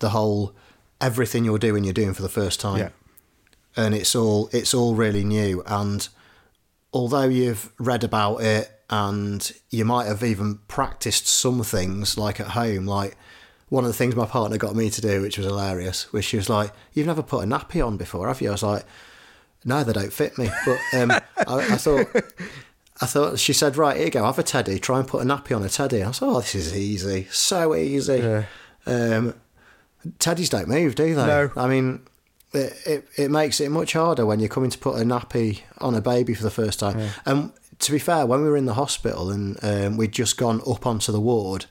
[0.00, 0.54] the whole
[1.00, 2.88] everything you're doing, you're doing for the first time, Yeah.
[3.76, 5.62] and it's all it's all really new.
[5.66, 6.08] And
[6.94, 12.48] although you've read about it and you might have even practiced some things like at
[12.48, 13.16] home, like.
[13.70, 16.36] One of the things my partner got me to do, which was hilarious, was she
[16.36, 18.84] was like, "You've never put a nappy on before, have you?" I was like,
[19.64, 22.06] "No, they don't fit me." But um, I, I thought
[23.00, 24.24] I thought she said, "Right, here you go.
[24.24, 24.78] Have a teddy.
[24.78, 27.26] Try and put a nappy on a teddy." I was, like, "Oh, this is easy,
[27.30, 28.44] so easy." Yeah.
[28.86, 29.34] Um,
[30.18, 31.26] teddies don't move, do they?
[31.26, 31.50] No.
[31.56, 32.02] I mean,
[32.54, 35.94] it, it it makes it much harder when you're coming to put a nappy on
[35.94, 37.10] a baby for the first time.
[37.24, 40.60] And to be fair, when we were in the hospital and um, we'd just gone
[40.66, 41.66] up onto the ward,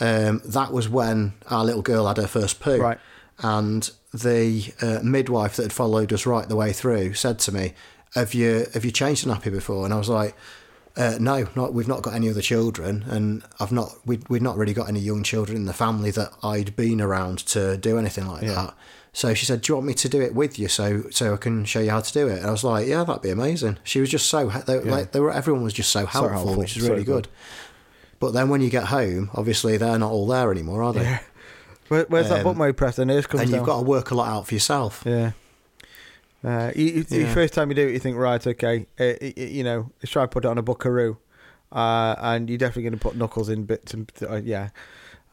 [0.00, 2.78] um, that was when our little girl had her first poo.
[2.80, 2.98] Right.
[3.38, 7.74] And the uh, midwife that had followed us right the way through said to me,
[8.14, 10.34] "Have you have you changed a nappy before?" And I was like.
[10.96, 14.56] Uh, no, not we've not got any other children, and I've not we we've not
[14.56, 18.26] really got any young children in the family that I'd been around to do anything
[18.26, 18.54] like Yeah.
[18.54, 18.74] that.
[19.12, 21.36] So she said, "Do you want me to do it with you, so so I
[21.36, 23.78] can show you how to do it?" And I was like, "Yeah, that'd be amazing."
[23.84, 26.76] She was just so they, like they were everyone was just so helpful, helpful, which
[26.76, 27.24] is so really good.
[27.24, 27.28] good.
[28.18, 31.02] But then when you get home, obviously they're not all there anymore, are they?
[31.02, 31.18] Yeah.
[31.88, 33.82] Where, where's that Um, button where you press the nurse comes And you've got to
[33.82, 35.02] work a lot out for yourself.
[35.06, 35.32] Yeah.
[36.46, 37.34] Uh, you, Yeah.
[37.34, 40.12] first time you do it, you think, right, okay, uh, y- y- you know, let's
[40.12, 41.18] try and put it on a buckaroo.
[41.72, 44.68] Uh, and you're definitely going to put knuckles in bits and uh, yeah.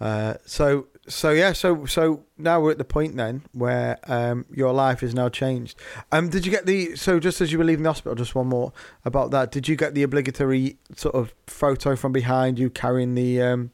[0.01, 4.73] Uh, so so yeah so so now we're at the point then where um, your
[4.73, 5.77] life is now changed.
[6.11, 8.15] Um, did you get the so just as you were leaving the hospital?
[8.15, 8.73] Just one more
[9.05, 9.51] about that.
[9.51, 13.69] Did you get the obligatory sort of photo from behind you carrying the um,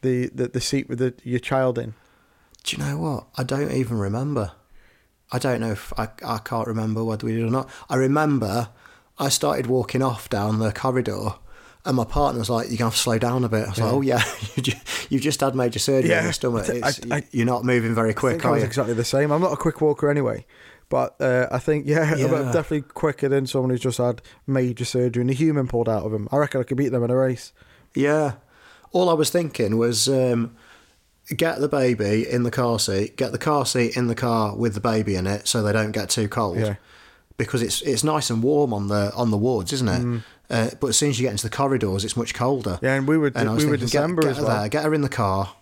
[0.00, 1.92] the, the the seat with the, your child in?
[2.64, 3.26] Do you know what?
[3.36, 4.52] I don't even remember.
[5.30, 7.68] I don't know if I, I can't remember whether we did or not.
[7.90, 8.70] I remember
[9.18, 11.34] I started walking off down the corridor
[11.84, 13.66] and my partner was like, You're going to have to slow down a bit.
[13.66, 14.22] I was like, Oh, yeah,
[15.10, 16.24] you've just had major surgery on Yeah.
[16.24, 16.66] your stomach.
[16.70, 18.66] I I- you're not moving very quick, I was you?
[18.66, 19.30] exactly the same.
[19.30, 20.46] I'm not a quick walker anyway,
[20.88, 22.28] but uh, I think yeah, I'm Yeah.
[22.52, 26.12] definitely quicker than someone who's just had major surgery and a human pulled out of
[26.12, 26.28] him.
[26.32, 27.52] I reckon I could beat them in a race.
[27.94, 28.34] Yeah.
[28.92, 30.56] All I was thinking was um,
[31.36, 34.74] get the baby in the car seat, get the car seat in the car with
[34.74, 36.58] the baby in it so they don't get too cold.
[36.58, 36.76] Yeah.
[37.36, 40.22] Because it's it's nice and warm on the on the wards, isn't it?
[40.50, 42.78] Uh, but as soon as you get into the corridors, it's much colder.
[42.78, 42.82] Mm.
[42.82, 44.60] Yeah, and we were And we were December get, get as well.
[44.60, 45.54] there, get her in the car,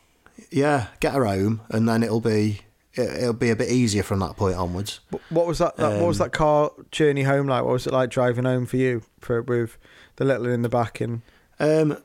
[0.51, 2.61] yeah, get her home, and then it'll be
[2.95, 5.01] it, it'll be a bit easier from that point onwards.
[5.13, 5.77] Wh- What was that?
[5.77, 7.65] that what was Um, that car journey home like?
[7.65, 9.77] What was it like driving home for you, for with
[10.17, 11.01] the little one in the back?
[11.03, 11.21] And
[11.61, 11.99] Um,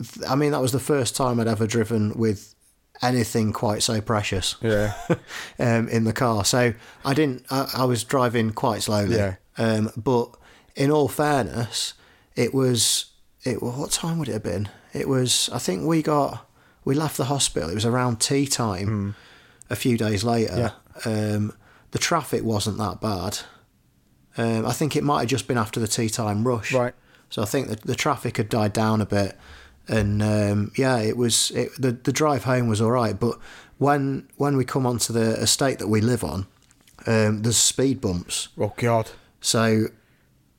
[0.00, 2.54] th- I mean, that was the first time I'd ever driven with
[3.02, 4.94] anything quite so precious yeah,
[5.58, 6.44] um, in the car.
[6.44, 6.74] So
[7.04, 7.44] I didn't.
[7.50, 9.16] I, I was driving quite slowly.
[9.16, 9.36] Yeah.
[9.58, 10.30] Um, but
[10.74, 11.94] in all fairness,
[12.34, 13.06] it was.
[13.44, 14.68] It what time would it have been?
[14.92, 15.48] It was.
[15.52, 16.48] I think we got.
[16.84, 17.68] We left the hospital.
[17.70, 19.16] It was around tea time.
[19.68, 20.74] A few days later.
[21.04, 21.52] Um,
[21.90, 23.38] the traffic wasn't that bad.
[24.36, 26.72] Um, I think it might have just been after the tea time rush.
[26.72, 26.94] right.
[27.30, 29.36] So I think that the traffic had died down a bit,
[29.88, 33.18] and um, yeah, it was it, the the drive home was all right.
[33.18, 33.38] But
[33.78, 36.46] when when we come onto the estate that we live on,
[37.06, 38.48] um, there's speed bumps.
[38.58, 39.10] Oh God.
[39.40, 39.86] So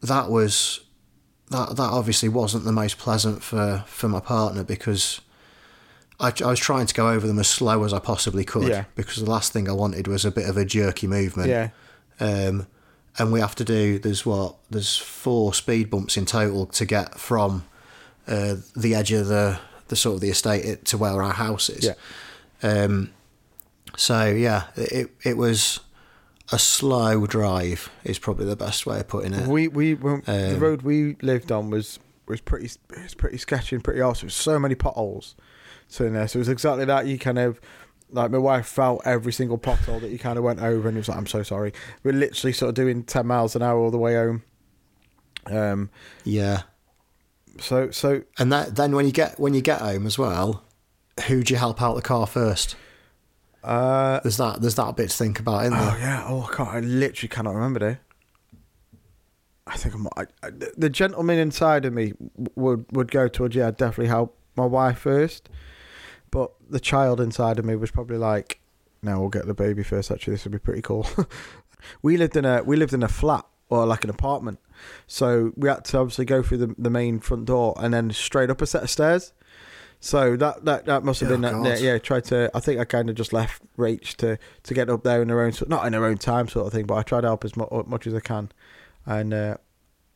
[0.02, 0.82] that was
[1.50, 5.22] that that obviously wasn't the most pleasant for for my partner because.
[6.20, 8.86] I, I was trying to go over them as slow as I possibly could Yeah.
[8.96, 11.48] because the last thing I wanted was a bit of a jerky movement.
[11.48, 11.70] Yeah.
[12.20, 12.66] Um,
[13.20, 17.20] and we have to do there's what there's four speed bumps in total to get
[17.20, 17.66] from
[18.28, 21.70] uh, the edge of the the sort of the estate it- to where our house
[21.70, 21.86] is.
[21.86, 21.94] Yeah.
[22.64, 23.12] Um,
[23.96, 25.80] so yeah, it it was
[26.52, 29.48] a slow drive is probably the best way of putting it.
[29.48, 33.38] We we when, the Um, road we lived on was was pretty it was pretty
[33.38, 34.30] sketchy and pretty awesome.
[34.30, 35.36] so many potholes.
[35.88, 37.06] So in there, so it was exactly that.
[37.08, 37.62] You kind of
[38.12, 41.00] like my wife felt every single pothole that you kind of went over, and it
[41.00, 41.72] was like, "I'm so sorry."
[42.04, 44.44] We're literally sort of doing ten miles an hour all the way home.
[45.46, 45.90] Um.
[46.26, 46.64] yeah,
[47.60, 50.64] So so and that then when you get when you get home as well,
[51.28, 52.76] who do you help out the car first?
[53.64, 54.20] uh.
[54.22, 56.26] There's that there's that bit to think about, isn't Oh yeah.
[56.28, 56.70] Oh, I can't.
[56.70, 58.00] I literally cannot remember there.
[59.66, 62.14] I think I'm, I, I, the gentleman inside of me
[62.56, 65.50] would would go towards yeah, I'd definitely help my wife first,
[66.32, 68.60] but the child inside of me was probably like,
[69.02, 70.10] no, we'll get the baby first.
[70.10, 71.08] Actually, this would be pretty cool.
[72.02, 74.60] we lived in a we lived in a flat or like an apartment,
[75.08, 78.50] so we had to obviously go through the the main front door and then straight
[78.50, 79.34] up a set of stairs.
[80.00, 81.98] So that that, that must have Oh, been that, yeah, yeah.
[81.98, 82.52] Tried to.
[82.54, 85.42] I think I kind of just left Rach to to get up there in her
[85.42, 86.86] own not in her own time sort of thing.
[86.86, 88.52] But I tried to help as mu- much as I can,
[89.08, 89.58] and uh,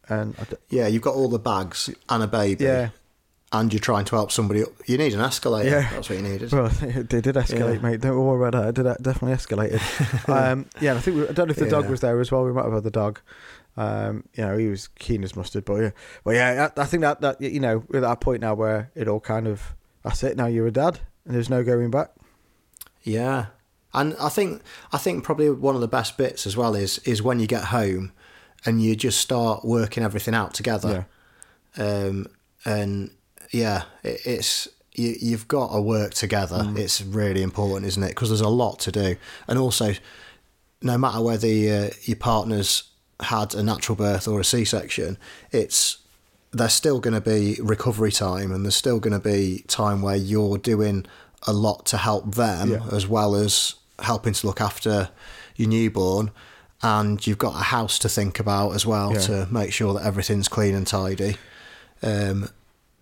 [0.08, 2.64] and I d- Yeah, you've got all the bags and a baby.
[2.66, 2.90] yeah.
[3.54, 4.70] And you're trying to help somebody up.
[4.86, 5.70] You need an escalator.
[5.70, 5.90] Yeah.
[5.92, 6.52] That's what you needed.
[6.52, 7.82] Well, they did escalate, Yeah.
[7.82, 8.02] mate.
[8.02, 8.70] Don't worry about that.
[8.70, 10.30] It did that definitely escalated.
[10.54, 12.46] um, yeah, I think we, I don't know if the dog was there as well.
[12.46, 13.20] We might have had the dog.
[13.78, 15.66] Um, you know, he was keen as mustard.
[15.66, 15.90] But yeah,
[16.24, 18.92] well, yeah, I, I think that that you know we're at that point now where
[18.96, 19.74] it all kind of
[20.04, 20.36] that's it.
[20.38, 22.12] Now you're a dad, and there's no going back.
[23.04, 23.48] Yeah,
[23.94, 27.22] and I think I think probably one of the best bits as well is is
[27.22, 28.12] when you get home
[28.66, 31.08] and you just start working everything out together.
[31.78, 32.28] Um,
[32.66, 33.12] and
[33.52, 36.66] yeah, it, it's you, you've got to work together.
[36.76, 38.10] It's really important, isn't it?
[38.10, 39.16] Because there's a lot to do,
[39.48, 39.94] and also,
[40.82, 42.84] no matter whether uh, your partner's
[43.22, 45.18] had a natural birth or a C-section,
[45.52, 45.98] it's
[46.52, 50.16] there's still going to be recovery time, and there's still going to be time where
[50.18, 51.06] you're doing
[51.48, 52.82] a lot to help them Yeah.
[52.92, 55.10] as well as helping to look after
[55.56, 56.32] your newborn.
[56.84, 59.20] And you've got a house to think about as well Yeah.
[59.20, 61.38] to make sure that everything's clean and tidy.
[62.04, 62.50] Um,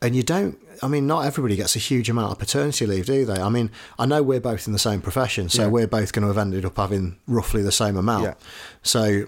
[0.02, 3.26] and you don't, I mean, not everybody gets a huge amount of paternity leave, do
[3.26, 3.39] they?
[3.41, 5.68] I mean, I know we're both in the same profession, so Yeah.
[5.68, 8.24] we're both going to have ended up having roughly the same amount.
[8.24, 8.34] Yeah.
[8.82, 9.26] So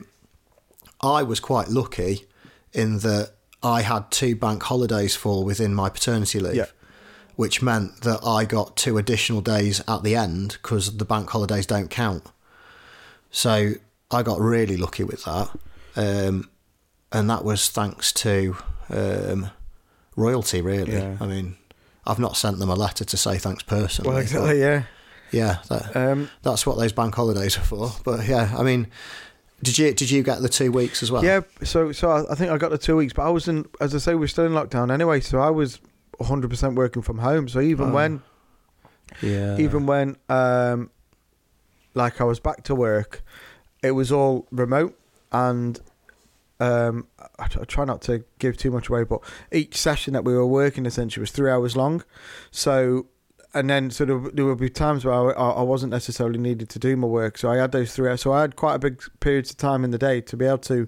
[1.02, 2.26] I was quite lucky
[2.74, 6.66] in that I had two bank holidays fall within my paternity leave, Yeah.
[7.36, 11.66] which meant that I got two additional days at the end because the bank holidays
[11.66, 12.24] don't count.
[13.30, 13.74] So
[14.10, 15.50] I got really lucky with that.
[15.96, 16.50] Um,
[17.12, 18.56] and that was thanks to
[18.90, 19.50] um,
[20.16, 20.94] royalty, really.
[20.94, 21.18] Yeah.
[21.20, 21.56] I mean,
[22.06, 24.10] I've not sent them a letter to say thanks personally.
[24.10, 24.60] Well, exactly.
[24.60, 24.84] Yeah.
[25.32, 27.92] Yeah, that, Um, that's what those bank holidays are for.
[28.04, 28.88] But yeah, I mean,
[29.64, 31.24] did you did you get the two weeks as well?
[31.24, 33.96] Yeah, so so I, think I got the two weeks, but I was in, as
[33.96, 35.22] I say, we're still in lockdown anyway.
[35.22, 35.80] So I was
[36.18, 37.48] 100 percent working from home.
[37.48, 37.94] So even Oh.
[37.94, 38.22] when,
[39.22, 39.58] yeah.
[39.58, 40.90] even when, um,
[41.94, 43.24] like I was back to work,
[43.82, 45.00] it was all remote,
[45.32, 45.80] and
[46.62, 47.08] um,
[47.40, 49.20] I, try not to give too much away, but
[49.52, 52.04] each session that we were working essentially was three hours long.
[52.52, 53.08] So.
[53.54, 56.80] And then, sort of, there would be times where I, I wasn't necessarily needed to
[56.80, 58.08] do my work, so I had those three.
[58.08, 58.22] hours.
[58.22, 60.60] So I had quite a big periods of time in the day to be able
[60.60, 60.88] to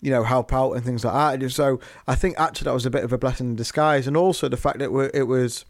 [0.00, 1.50] you know, help out and things like that.
[1.50, 4.48] So I think actually that was a bit of a blessing in disguise, and also
[4.48, 5.64] the fact that it was,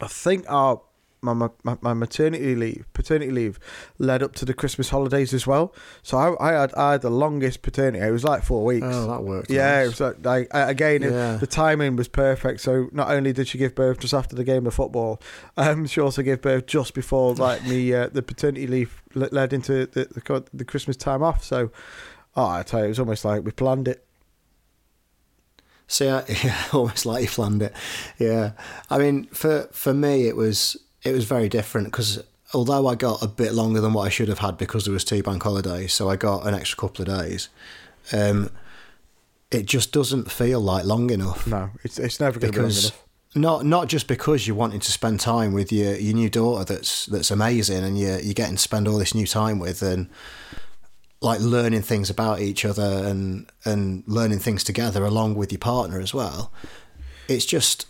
[0.00, 0.80] I think our
[1.22, 3.60] my, my, my maternity leave, paternity leave,
[3.98, 5.72] led up to the Christmas holidays as well.
[6.02, 8.04] So I, I had I had the longest paternity.
[8.04, 8.86] It was like four weeks.
[8.88, 9.48] Oh, that worked.
[9.48, 9.84] Yeah, nice.
[9.84, 11.36] it was like, like again, Yeah.
[11.36, 12.60] the timing was perfect.
[12.60, 15.20] So not only did she give birth just after the game of football,
[15.56, 19.86] um, she also gave birth just before like me uh, the paternity leave led into
[19.86, 21.44] the, the the Christmas time off.
[21.44, 21.70] So,
[22.36, 24.04] oh, I tell you, it was almost like we planned it.
[25.86, 27.74] See, I, yeah, almost like you planned it.
[28.18, 28.52] Yeah,
[28.90, 32.22] I mean, for for me, it was it was very different because
[32.54, 35.04] although I got a bit longer than what I should have had because there was
[35.04, 37.48] two bank holidays, so I got an extra couple of days.
[38.12, 38.50] Um,
[39.50, 42.68] it just doesn't feel like long enough No, it's it's never going to be long
[42.68, 43.06] because enough.
[43.34, 47.06] not not just because you're wanting to spend time with your your new daughter that's
[47.06, 50.08] that's amazing and you're you're getting to spend all this new time with and
[51.20, 56.00] like learning things about each other and and learning things together along with your partner
[56.00, 56.50] as well.
[57.28, 57.86] It's just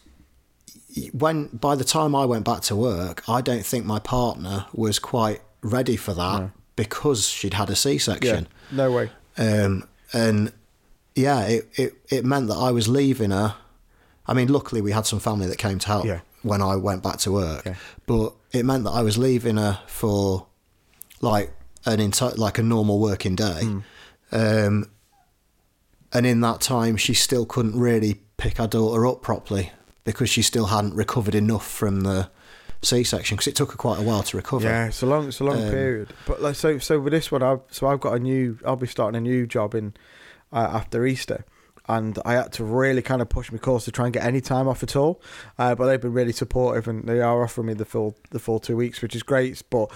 [1.12, 4.99] when by the time I went back to work, I don't think my partner was
[4.99, 8.49] quite ready for that because she'd had a Yeah, C-section.
[8.70, 9.11] no way.
[9.38, 10.53] Um, and
[11.14, 13.55] yeah, it, it, it meant that I was leaving her.
[14.26, 16.20] I mean, luckily we had some family that came to help Yeah.
[16.43, 17.64] when I went back to work.
[17.66, 17.74] Yeah.
[18.07, 20.47] But it meant that I was leaving her for
[21.20, 21.53] like
[21.86, 23.61] an entire, like a normal working day.
[23.62, 23.78] Hmm.
[24.32, 24.90] Um,
[26.12, 29.70] and in that time, she still couldn't really pick her daughter up properly
[30.05, 32.28] because she still hadn't recovered enough from the
[32.82, 34.66] C-section because it took her quite a while to recover.
[34.66, 36.12] Yeah, it's a long, it's a long Um, period.
[36.26, 38.59] But like, so, so with this one, I've so I've got a new.
[38.66, 39.94] I'll be starting a new job in
[40.53, 41.44] uh, after Easter,
[41.88, 44.40] and I had to really kind of push my course to try and get any
[44.40, 45.22] time off at all.
[45.59, 48.59] Uh, but they've been really supportive, and they are offering me the full the full
[48.59, 49.62] two weeks, which is great.
[49.70, 49.92] But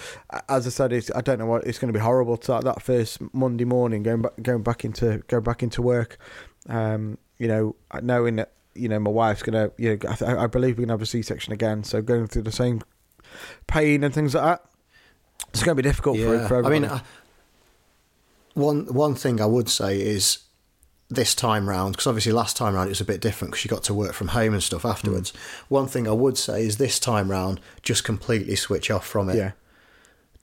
[0.49, 2.63] as I said, it's, I don't know what it's going to be horrible to that,
[2.65, 6.19] that first Monday morning going back going back into going back into work.
[6.69, 10.47] Um, you know, knowing that you know my wife's gonna you know I, th- I
[10.47, 12.83] believe we're gonna have a C section again, so going through the same
[13.66, 14.64] pain and things like that.
[15.51, 16.85] It's going to be difficult for, for I mean.
[16.85, 17.03] I,
[18.55, 20.39] one one thing I would say is
[21.09, 23.68] this time round, because obviously last time round it was a bit different because you
[23.68, 25.33] got to work from home and stuff afterwards.
[25.33, 25.37] Mm.
[25.68, 29.37] One thing I would say is this time round, just completely switch off from it.
[29.37, 29.53] yeah,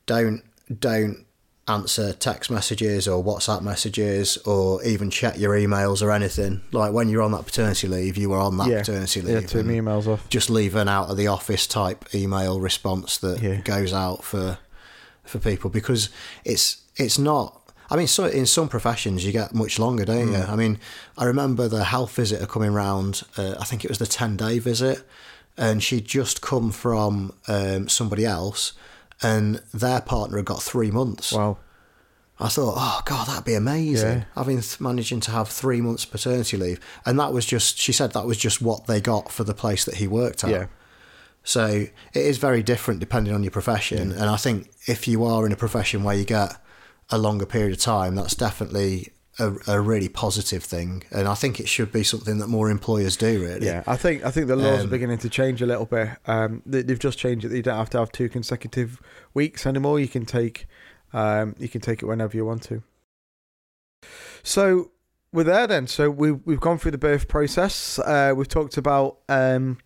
[0.05, 0.43] Don't
[0.79, 1.25] don't
[1.67, 6.61] answer text messages or WhatsApp messages or even check your emails or anything.
[6.73, 9.39] Like when you're on that paternity leave, you were on that yeah, paternity yeah.
[9.39, 9.49] leave.
[9.49, 10.27] Turn emails off.
[10.29, 13.61] just leave an out of the office type email response that Yeah.
[13.61, 14.57] goes out for
[15.23, 16.09] for people because
[16.43, 20.37] it's it's not I mean so in some professions you get much longer don't you
[20.37, 20.49] Mm.
[20.49, 20.79] I mean
[21.17, 24.59] I remember the health visitor coming round uh, I think it was the 10 day
[24.59, 25.03] visit
[25.57, 28.73] and she'd just come from um, somebody else
[29.23, 31.57] and their partner had got three months Wow.
[32.39, 34.17] I thought, oh god, that'd be amazing.
[34.19, 34.23] Yeah.
[34.35, 37.77] Having th- managing to have three months paternity leave, and that was just.
[37.77, 40.49] She said that was just what they got for the place that he worked at.
[40.49, 40.65] Yeah.
[41.43, 45.45] So it is very different depending on your profession, and I think if you are
[45.45, 46.57] in a profession where you get
[47.11, 49.09] a longer period of time, that's definitely
[49.39, 53.17] a, a really positive thing, and I think it should be something that more employers
[53.17, 53.41] do.
[53.43, 53.65] Really.
[53.65, 56.09] Yeah, I think I think the laws are Um, beginning to change a little bit.
[56.27, 57.51] Um, they, they've just changed it.
[57.51, 59.01] You don't have to have two consecutive
[59.33, 59.99] weeks anymore.
[59.99, 60.67] You can take,
[61.13, 62.83] um, you can take it whenever you want to.
[64.43, 64.91] So
[65.31, 65.87] we're there then.
[65.87, 67.97] So we've we've gone through the birth process.
[67.99, 69.79] Uh, we've talked about, um,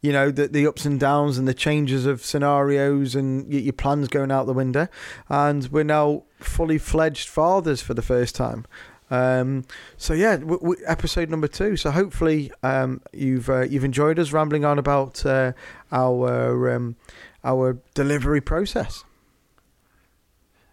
[0.00, 4.08] you know, the the ups and downs and the changes of scenarios and your plans
[4.08, 4.88] going out the window,
[5.28, 8.64] and we're now fully fledged fathers for the first time.
[9.10, 9.64] Um,
[9.96, 11.76] so yeah, w- w- episode number two.
[11.76, 15.52] So hopefully um, you've uh, you've enjoyed us rambling on about uh,
[15.92, 16.96] our um,
[17.44, 19.04] our delivery process.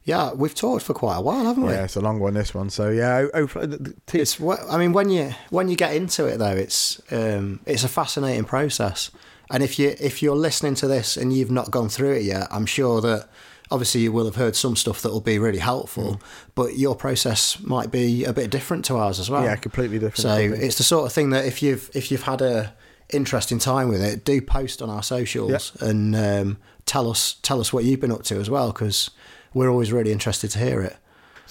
[0.04, 1.74] Yeah, we've talked for quite a while, haven't we?
[1.74, 2.70] Yeah, it's a long one this one.
[2.72, 6.26] So yeah, hopefully the- the- t- It's I mean when you when you get into
[6.26, 9.12] it though, it's um, it's a fascinating process.
[9.52, 12.48] And if you if you're listening to this and you've not gone through it yet,
[12.50, 13.28] I'm sure that
[13.72, 16.22] obviously you will have heard some stuff that will be really helpful,
[16.54, 19.44] but your process might be a bit different to ours as well.
[19.44, 20.18] yeah, completely different.
[20.18, 22.74] So it's the sort of thing that if you've if you've had a
[23.10, 27.72] interesting time with it, do post on our socials and um, tell us tell us
[27.74, 29.10] what you've been up to as well because
[29.54, 30.96] we're always really interested to hear it.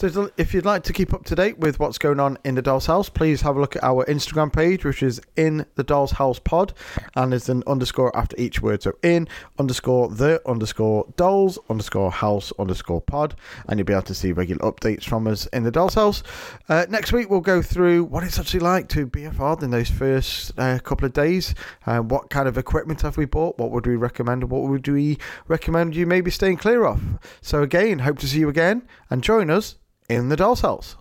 [0.01, 2.63] So if you'd like to keep up to date with what's going on in the
[2.63, 6.13] Doll's House, please have a look at our Instagram page, which is in the Doll's
[6.13, 6.73] House Pod,
[7.17, 8.83] and there's an underscore after each word.
[8.83, 9.29] So in
[9.59, 13.35] underscore the underscore dolls underscore house underscore pod,
[13.69, 16.23] and you'll be able to see regular updates from us in the Doll's House.
[16.71, 19.71] Uh, next week we'll go through what it's actually like to be a father in
[19.71, 21.55] those first uh, couple of days.
[21.85, 23.59] Uh, what kind of equipment have we bought?
[23.59, 24.45] What would we recommend?
[24.45, 27.19] What would we recommend you maybe staying clear of?
[27.43, 29.77] So again, hope to see you again and join us
[30.11, 30.97] in the doll's house.